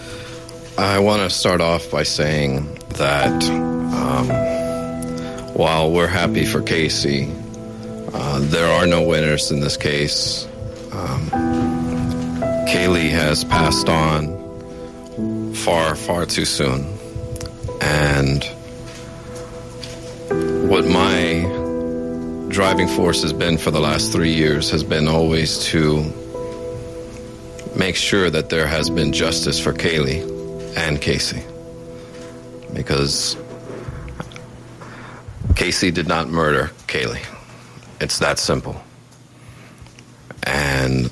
I 0.79 0.99
want 0.99 1.23
to 1.23 1.31
start 1.31 1.61
off 1.61 1.91
by 1.91 2.03
saying 2.03 2.75
that 2.91 3.45
um, 3.45 4.29
while 5.55 5.91
we're 5.91 6.07
happy 6.07 6.45
for 6.45 6.61
Casey, 6.61 7.33
uh, 8.13 8.41
there 8.43 8.71
are 8.71 8.87
no 8.87 9.03
winners 9.03 9.51
in 9.51 9.61
this 9.61 9.77
case. 9.77 10.47
Um, 10.93 11.31
Caylee 12.69 13.11
has 13.11 13.45
passed 13.45 13.89
on 13.89 15.55
far, 15.55 15.95
far 15.95 16.27
too 16.27 16.45
soon. 16.45 16.87
And 17.81 18.45
what 20.69 20.85
my 20.85 22.47
driving 22.49 22.89
force 22.89 23.23
has 23.23 23.33
been 23.33 23.57
for 23.57 23.71
the 23.71 23.79
last 23.79 24.11
three 24.11 24.33
years 24.33 24.69
has 24.69 24.83
been 24.83 25.07
always 25.07 25.65
to 25.67 26.03
make 27.77 27.95
sure 27.95 28.31
that 28.31 28.49
there 28.49 28.67
has 28.67 28.91
been 28.91 29.13
justice 29.13 29.61
for 29.61 29.73
Caylee 29.73 30.23
and 30.77 31.01
Casey. 31.01 31.43
Because 32.75 33.37
Casey 35.55 35.93
did 35.93 36.09
not 36.09 36.29
murder 36.29 36.73
Caylee. 36.89 37.25
It's 38.01 38.19
that 38.19 38.41
simple. 38.41 38.81
And 40.43 41.11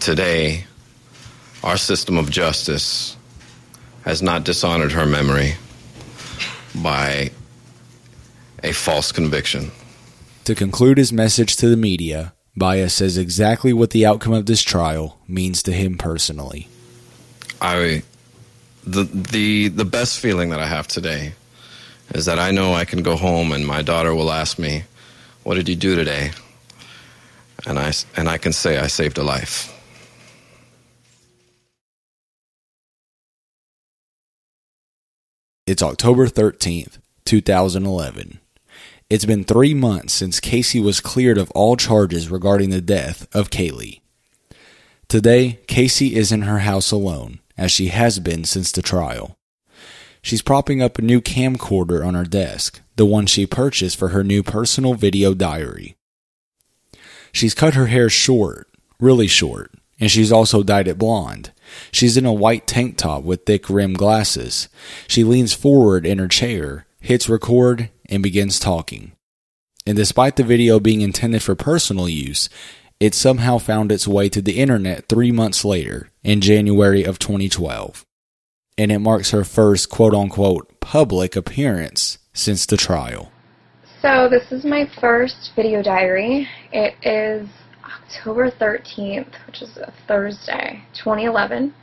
today, 0.00 0.64
our 1.64 1.78
system 1.78 2.18
of 2.18 2.30
justice 2.30 3.16
has 4.04 4.20
not 4.22 4.44
dishonored 4.44 4.92
her 4.92 5.06
memory 5.06 5.54
by 6.74 7.30
a 8.62 8.72
false 8.72 9.12
conviction. 9.12 9.70
To 10.44 10.54
conclude 10.54 10.98
his 10.98 11.12
message 11.12 11.56
to 11.56 11.68
the 11.68 11.76
media, 11.76 12.32
Baez 12.56 12.94
says 12.94 13.18
exactly 13.18 13.72
what 13.72 13.90
the 13.90 14.04
outcome 14.06 14.32
of 14.32 14.46
this 14.46 14.62
trial 14.62 15.18
means 15.28 15.62
to 15.64 15.72
him 15.72 15.96
personally. 15.96 16.68
I 17.60 18.02
the 18.84 19.04
the 19.04 19.68
the 19.68 19.84
best 19.84 20.18
feeling 20.18 20.50
that 20.50 20.60
I 20.60 20.66
have 20.66 20.88
today 20.88 21.34
is 22.14 22.24
that 22.26 22.38
I 22.38 22.50
know 22.50 22.72
I 22.72 22.84
can 22.84 23.02
go 23.02 23.16
home 23.16 23.52
and 23.52 23.66
my 23.66 23.82
daughter 23.82 24.14
will 24.14 24.32
ask 24.32 24.58
me, 24.58 24.84
"What 25.44 25.54
did 25.54 25.68
you 25.68 25.76
do 25.76 25.94
today?" 25.94 26.32
And 27.66 27.78
I 27.78 27.92
and 28.16 28.28
I 28.28 28.38
can 28.38 28.52
say 28.52 28.78
I 28.78 28.86
saved 28.86 29.18
a 29.18 29.22
life. 29.22 29.74
It's 35.66 35.82
October 35.82 36.28
13th, 36.28 36.96
2011. 37.26 38.40
It's 39.10 39.24
been 39.24 39.44
three 39.44 39.72
months 39.72 40.12
since 40.12 40.38
Casey 40.38 40.80
was 40.80 41.00
cleared 41.00 41.38
of 41.38 41.50
all 41.52 41.76
charges 41.76 42.30
regarding 42.30 42.68
the 42.68 42.82
death 42.82 43.26
of 43.34 43.48
Caylee. 43.48 44.02
Today, 45.08 45.60
Casey 45.66 46.14
is 46.14 46.30
in 46.30 46.42
her 46.42 46.58
house 46.58 46.90
alone, 46.90 47.38
as 47.56 47.72
she 47.72 47.88
has 47.88 48.18
been 48.18 48.44
since 48.44 48.70
the 48.70 48.82
trial. 48.82 49.38
She's 50.20 50.42
propping 50.42 50.82
up 50.82 50.98
a 50.98 51.02
new 51.02 51.22
camcorder 51.22 52.06
on 52.06 52.12
her 52.12 52.24
desk, 52.24 52.82
the 52.96 53.06
one 53.06 53.24
she 53.24 53.46
purchased 53.46 53.98
for 53.98 54.08
her 54.08 54.22
new 54.22 54.42
personal 54.42 54.92
video 54.92 55.32
diary. 55.32 55.96
She's 57.32 57.54
cut 57.54 57.72
her 57.72 57.86
hair 57.86 58.10
short, 58.10 58.68
really 59.00 59.26
short, 59.26 59.72
and 59.98 60.10
she's 60.10 60.30
also 60.30 60.62
dyed 60.62 60.86
it 60.86 60.98
blonde. 60.98 61.52
She's 61.92 62.18
in 62.18 62.26
a 62.26 62.32
white 62.32 62.66
tank 62.66 62.98
top 62.98 63.22
with 63.22 63.46
thick 63.46 63.70
rimmed 63.70 63.96
glasses. 63.96 64.68
She 65.06 65.24
leans 65.24 65.54
forward 65.54 66.04
in 66.04 66.18
her 66.18 66.28
chair, 66.28 66.84
hits 67.00 67.28
record, 67.28 67.90
and 68.08 68.22
begins 68.22 68.58
talking. 68.58 69.12
And 69.86 69.96
despite 69.96 70.36
the 70.36 70.44
video 70.44 70.80
being 70.80 71.00
intended 71.00 71.42
for 71.42 71.54
personal 71.54 72.08
use, 72.08 72.48
it 73.00 73.14
somehow 73.14 73.58
found 73.58 73.92
its 73.92 74.08
way 74.08 74.28
to 74.28 74.42
the 74.42 74.58
internet 74.58 75.08
three 75.08 75.32
months 75.32 75.64
later, 75.64 76.10
in 76.22 76.40
January 76.40 77.04
of 77.04 77.18
2012. 77.18 78.04
And 78.76 78.92
it 78.92 78.98
marks 78.98 79.30
her 79.30 79.44
first 79.44 79.88
quote 79.88 80.14
unquote 80.14 80.80
public 80.80 81.36
appearance 81.36 82.18
since 82.32 82.66
the 82.66 82.76
trial. 82.76 83.32
So, 84.02 84.28
this 84.28 84.52
is 84.52 84.64
my 84.64 84.88
first 85.00 85.50
video 85.56 85.82
diary. 85.82 86.46
It 86.72 86.94
is 87.02 87.48
October 87.84 88.50
13th, 88.50 89.32
which 89.46 89.62
is 89.62 89.76
a 89.76 89.92
Thursday, 90.06 90.84
2011. 91.02 91.74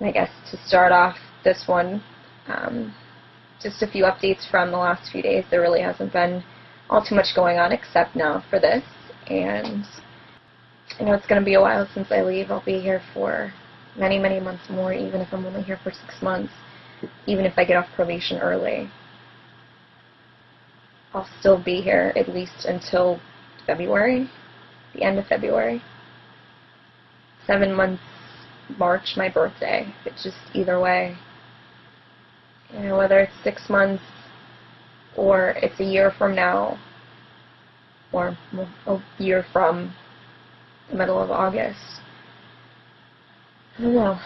I 0.00 0.10
guess 0.10 0.30
to 0.50 0.58
start 0.66 0.92
off 0.92 1.16
this 1.44 1.64
one, 1.66 2.02
um, 2.46 2.94
just 3.64 3.82
a 3.82 3.86
few 3.86 4.04
updates 4.04 4.48
from 4.48 4.70
the 4.70 4.76
last 4.76 5.10
few 5.10 5.22
days. 5.22 5.44
There 5.50 5.62
really 5.62 5.80
hasn't 5.80 6.12
been 6.12 6.44
all 6.90 7.04
too 7.04 7.14
much 7.16 7.34
going 7.34 7.58
on 7.58 7.72
except 7.72 8.14
now 8.14 8.44
for 8.50 8.60
this. 8.60 8.84
And 9.28 9.84
I 11.00 11.04
know 11.04 11.14
it's 11.14 11.26
going 11.26 11.40
to 11.40 11.44
be 11.44 11.54
a 11.54 11.60
while 11.60 11.88
since 11.92 12.12
I 12.12 12.22
leave. 12.22 12.50
I'll 12.50 12.64
be 12.64 12.78
here 12.78 13.00
for 13.14 13.52
many, 13.98 14.18
many 14.18 14.38
months 14.38 14.68
more, 14.68 14.92
even 14.92 15.20
if 15.22 15.32
I'm 15.32 15.46
only 15.46 15.62
here 15.62 15.80
for 15.82 15.90
six 15.90 16.20
months, 16.22 16.52
even 17.26 17.46
if 17.46 17.54
I 17.56 17.64
get 17.64 17.76
off 17.76 17.88
probation 17.96 18.38
early. 18.38 18.90
I'll 21.14 21.28
still 21.40 21.62
be 21.62 21.80
here 21.80 22.12
at 22.16 22.28
least 22.28 22.66
until 22.66 23.20
February, 23.66 24.30
the 24.94 25.02
end 25.02 25.18
of 25.18 25.26
February. 25.26 25.82
Seven 27.46 27.72
months, 27.72 28.02
March, 28.78 29.14
my 29.16 29.30
birthday. 29.30 29.94
It's 30.04 30.22
just 30.22 30.36
either 30.52 30.78
way. 30.80 31.16
You 32.74 32.80
know, 32.80 32.96
whether 32.96 33.20
it's 33.20 33.32
six 33.44 33.68
months 33.70 34.02
or 35.16 35.50
it's 35.62 35.78
a 35.78 35.84
year 35.84 36.12
from 36.18 36.34
now 36.34 36.78
or 38.12 38.36
a 38.86 39.02
year 39.18 39.44
from 39.52 39.94
the 40.90 40.96
middle 40.96 41.20
of 41.20 41.30
August. 41.30 41.78
I 43.78 43.82
don't 43.82 43.94
know. 43.94 44.18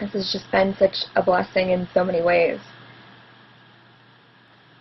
This 0.00 0.12
has 0.12 0.30
just 0.32 0.50
been 0.52 0.74
such 0.78 0.96
a 1.14 1.22
blessing 1.22 1.70
in 1.70 1.88
so 1.94 2.04
many 2.04 2.22
ways. 2.22 2.60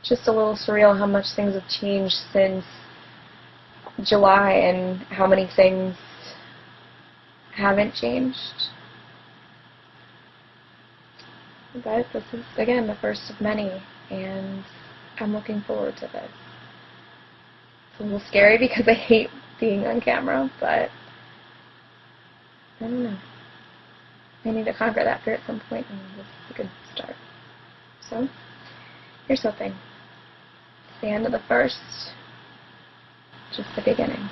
Just 0.03 0.27
a 0.27 0.31
little 0.31 0.55
surreal 0.55 0.97
how 0.97 1.07
much 1.07 1.25
things 1.35 1.53
have 1.53 1.67
changed 1.67 2.15
since 2.31 2.65
July 4.03 4.51
and 4.51 4.99
how 5.03 5.25
many 5.25 5.49
things 5.55 5.95
haven't 7.55 7.93
changed. 7.95 8.69
But 11.83 12.05
this 12.13 12.23
is, 12.31 12.45
again, 12.57 12.87
the 12.87 12.95
first 12.95 13.29
of 13.29 13.41
many, 13.41 13.81
and 14.09 14.63
I'm 15.19 15.33
looking 15.33 15.61
forward 15.61 15.95
to 15.97 16.07
this. 16.07 16.31
It's 17.91 17.99
a 17.99 18.03
little 18.03 18.21
scary 18.27 18.57
because 18.57 18.87
I 18.87 18.93
hate 18.93 19.29
being 19.59 19.85
on 19.85 19.99
camera, 19.99 20.49
but 20.59 20.89
I 22.79 22.81
don't 22.81 23.03
know. 23.03 23.17
I 24.45 24.51
need 24.51 24.65
to 24.65 24.73
conquer 24.73 25.03
that 25.03 25.23
fear 25.23 25.35
at 25.35 25.45
some 25.47 25.61
point, 25.69 25.85
and 25.89 25.99
this 26.17 26.25
is 26.25 26.51
a 26.51 26.53
good 26.53 26.69
start. 26.93 27.15
So, 28.09 28.27
here's 29.27 29.41
hoping. 29.41 29.71
It's 29.71 31.01
the 31.01 31.07
end 31.07 31.25
of 31.25 31.31
the 31.31 31.41
first, 31.47 31.77
just 33.55 33.69
the 33.75 33.81
beginning. 33.83 34.29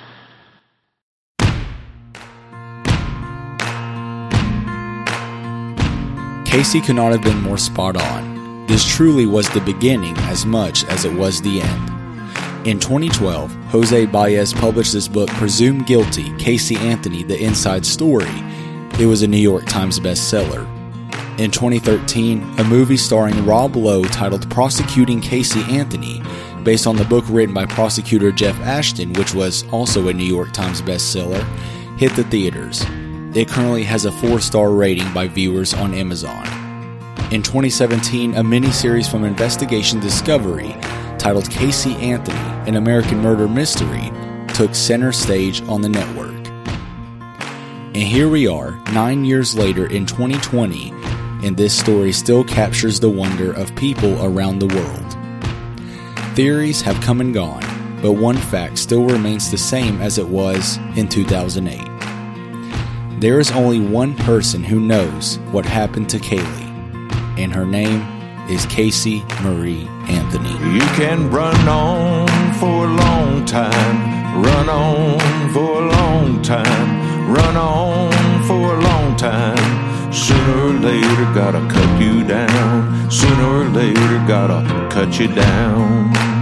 Casey 6.54 6.80
could 6.80 6.94
not 6.94 7.10
have 7.10 7.20
been 7.20 7.42
more 7.42 7.58
spot 7.58 7.96
on. 7.96 8.64
This 8.68 8.86
truly 8.86 9.26
was 9.26 9.50
the 9.50 9.60
beginning 9.62 10.16
as 10.18 10.46
much 10.46 10.84
as 10.84 11.04
it 11.04 11.12
was 11.12 11.42
the 11.42 11.60
end. 11.60 11.88
In 12.64 12.78
2012, 12.78 13.52
Jose 13.70 14.06
Baez 14.06 14.54
published 14.54 14.92
his 14.92 15.08
book, 15.08 15.28
Presumed 15.30 15.84
Guilty 15.84 16.32
Casey 16.38 16.76
Anthony, 16.76 17.24
The 17.24 17.42
Inside 17.42 17.84
Story. 17.84 18.30
It 19.00 19.06
was 19.06 19.22
a 19.22 19.26
New 19.26 19.36
York 19.36 19.66
Times 19.66 19.98
bestseller. 19.98 20.64
In 21.40 21.50
2013, 21.50 22.60
a 22.60 22.62
movie 22.62 22.96
starring 22.96 23.44
Rob 23.44 23.74
Lowe 23.74 24.04
titled 24.04 24.48
Prosecuting 24.48 25.20
Casey 25.20 25.62
Anthony, 25.62 26.22
based 26.62 26.86
on 26.86 26.94
the 26.94 27.04
book 27.04 27.24
written 27.28 27.52
by 27.52 27.66
prosecutor 27.66 28.30
Jeff 28.30 28.56
Ashton, 28.60 29.12
which 29.14 29.34
was 29.34 29.68
also 29.72 30.06
a 30.06 30.14
New 30.14 30.22
York 30.22 30.52
Times 30.52 30.80
bestseller, 30.82 31.42
hit 31.98 32.14
the 32.14 32.22
theaters. 32.22 32.86
It 33.34 33.48
currently 33.48 33.82
has 33.82 34.04
a 34.04 34.12
four 34.12 34.40
star 34.40 34.70
rating 34.70 35.12
by 35.12 35.26
viewers 35.26 35.74
on 35.74 35.92
Amazon. 35.92 36.46
In 37.32 37.42
2017, 37.42 38.34
a 38.34 38.44
miniseries 38.44 39.10
from 39.10 39.24
Investigation 39.24 39.98
Discovery 39.98 40.76
titled 41.18 41.50
Casey 41.50 41.96
Anthony, 41.96 42.38
an 42.68 42.76
American 42.76 43.18
Murder 43.18 43.48
Mystery, 43.48 44.12
took 44.54 44.72
center 44.72 45.10
stage 45.10 45.62
on 45.62 45.80
the 45.80 45.88
network. 45.88 46.46
And 47.94 47.96
here 47.96 48.28
we 48.28 48.46
are, 48.46 48.80
nine 48.92 49.24
years 49.24 49.56
later 49.56 49.86
in 49.86 50.06
2020, 50.06 50.90
and 51.42 51.56
this 51.56 51.76
story 51.76 52.12
still 52.12 52.44
captures 52.44 53.00
the 53.00 53.10
wonder 53.10 53.52
of 53.52 53.74
people 53.74 54.24
around 54.24 54.60
the 54.60 54.68
world. 54.68 56.36
Theories 56.36 56.82
have 56.82 57.00
come 57.00 57.20
and 57.20 57.34
gone, 57.34 57.64
but 58.00 58.12
one 58.12 58.36
fact 58.36 58.78
still 58.78 59.04
remains 59.04 59.50
the 59.50 59.58
same 59.58 60.00
as 60.00 60.18
it 60.18 60.28
was 60.28 60.76
in 60.94 61.08
2008. 61.08 61.93
There 63.24 63.40
is 63.40 63.50
only 63.52 63.80
one 63.80 64.14
person 64.16 64.62
who 64.62 64.78
knows 64.78 65.38
what 65.50 65.64
happened 65.64 66.10
to 66.10 66.18
Caylee, 66.18 67.38
and 67.38 67.54
her 67.54 67.64
name 67.64 68.02
is 68.50 68.66
Casey 68.66 69.24
Marie 69.40 69.88
Anthony. 70.08 70.52
You 70.74 70.84
can 70.92 71.30
run 71.30 71.66
on 71.66 72.28
for 72.60 72.84
a 72.84 72.92
long 72.92 73.46
time, 73.46 74.42
run 74.42 74.68
on 74.68 75.54
for 75.54 75.84
a 75.84 75.86
long 75.86 76.42
time, 76.42 77.32
run 77.32 77.56
on 77.56 78.42
for 78.46 78.76
a 78.76 78.80
long 78.82 79.16
time. 79.16 80.12
Sooner 80.12 80.60
or 80.60 80.72
later, 80.74 81.24
gotta 81.32 81.66
cut 81.72 82.02
you 82.02 82.24
down. 82.24 83.10
Sooner 83.10 83.46
or 83.46 83.68
later, 83.70 84.22
gotta 84.28 84.86
cut 84.90 85.18
you 85.18 85.28
down. 85.28 86.33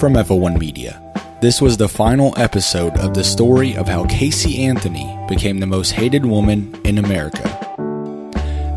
From 0.00 0.14
FO1 0.14 0.58
Media. 0.58 0.98
This 1.42 1.60
was 1.60 1.76
the 1.76 1.86
final 1.86 2.32
episode 2.38 2.96
of 2.96 3.12
the 3.12 3.22
story 3.22 3.76
of 3.76 3.86
how 3.86 4.06
Casey 4.06 4.64
Anthony 4.64 5.14
became 5.28 5.58
the 5.58 5.66
most 5.66 5.90
hated 5.90 6.24
woman 6.24 6.74
in 6.86 6.96
America. 6.96 7.46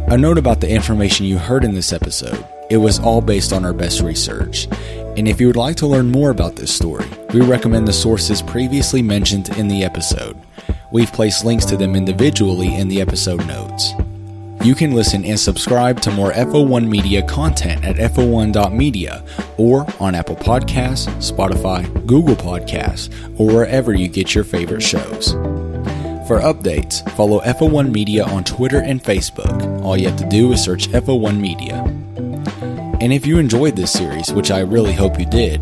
A 0.09 0.17
note 0.17 0.37
about 0.37 0.59
the 0.59 0.69
information 0.69 1.25
you 1.25 1.37
heard 1.37 1.63
in 1.63 1.73
this 1.73 1.93
episode 1.93 2.45
it 2.69 2.77
was 2.77 2.99
all 2.99 3.21
based 3.21 3.53
on 3.53 3.63
our 3.63 3.71
best 3.71 4.01
research. 4.01 4.67
And 5.15 5.27
if 5.27 5.39
you 5.39 5.47
would 5.47 5.55
like 5.55 5.77
to 5.77 5.87
learn 5.87 6.11
more 6.11 6.29
about 6.29 6.57
this 6.57 6.75
story, 6.75 7.05
we 7.33 7.39
recommend 7.39 7.87
the 7.87 7.93
sources 7.93 8.41
previously 8.41 9.01
mentioned 9.01 9.49
in 9.57 9.69
the 9.69 9.83
episode. 9.83 10.37
We've 10.91 11.11
placed 11.11 11.45
links 11.45 11.65
to 11.65 11.77
them 11.77 11.95
individually 11.95 12.75
in 12.75 12.89
the 12.89 12.99
episode 12.99 13.45
notes. 13.47 13.93
You 14.63 14.75
can 14.75 14.93
listen 14.93 15.25
and 15.25 15.37
subscribe 15.37 15.99
to 16.01 16.11
more 16.11 16.31
FO1 16.31 16.87
Media 16.87 17.21
content 17.23 17.83
at 17.83 17.97
fo1.media 17.97 19.21
or 19.57 19.85
on 19.99 20.15
Apple 20.15 20.37
Podcasts, 20.37 21.11
Spotify, 21.17 21.83
Google 22.07 22.37
Podcasts, 22.37 23.11
or 23.37 23.47
wherever 23.47 23.93
you 23.93 24.07
get 24.07 24.33
your 24.33 24.45
favorite 24.45 24.81
shows. 24.81 25.31
For 26.29 26.39
updates, 26.39 27.07
follow 27.17 27.41
FO1 27.41 27.91
Media 27.91 28.23
on 28.23 28.45
Twitter 28.45 28.79
and 28.79 29.03
Facebook. 29.03 29.83
All 29.83 29.97
you 29.97 30.07
have 30.07 30.17
to 30.19 30.29
do 30.29 30.53
is 30.53 30.63
search 30.63 30.87
FO1 30.87 31.37
Media. 31.37 31.83
And 33.01 33.11
if 33.11 33.25
you 33.25 33.39
enjoyed 33.39 33.75
this 33.75 33.91
series, 33.91 34.31
which 34.31 34.49
I 34.49 34.59
really 34.59 34.93
hope 34.93 35.19
you 35.19 35.25
did, 35.25 35.61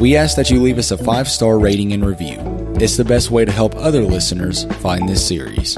we 0.00 0.16
ask 0.16 0.34
that 0.34 0.50
you 0.50 0.60
leave 0.60 0.78
us 0.78 0.90
a 0.90 0.98
five 0.98 1.28
star 1.28 1.56
rating 1.56 1.92
and 1.92 2.04
review. 2.04 2.40
It's 2.80 2.96
the 2.96 3.04
best 3.04 3.30
way 3.30 3.44
to 3.44 3.52
help 3.52 3.76
other 3.76 4.02
listeners 4.02 4.64
find 4.80 5.08
this 5.08 5.24
series. 5.24 5.76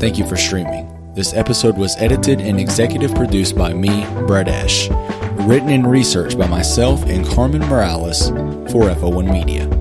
Thank 0.00 0.18
you 0.18 0.26
for 0.26 0.36
streaming. 0.36 0.91
This 1.14 1.34
episode 1.34 1.76
was 1.76 1.94
edited 1.98 2.40
and 2.40 2.58
executive 2.58 3.14
produced 3.14 3.54
by 3.54 3.74
me, 3.74 4.06
Brett 4.26 4.48
Ash. 4.48 4.88
written 5.46 5.68
and 5.68 5.86
researched 5.86 6.38
by 6.38 6.46
myself 6.46 7.04
and 7.04 7.26
Carmen 7.26 7.60
Morales 7.60 8.28
for 8.70 8.88
FO1 8.88 9.30
Media. 9.30 9.71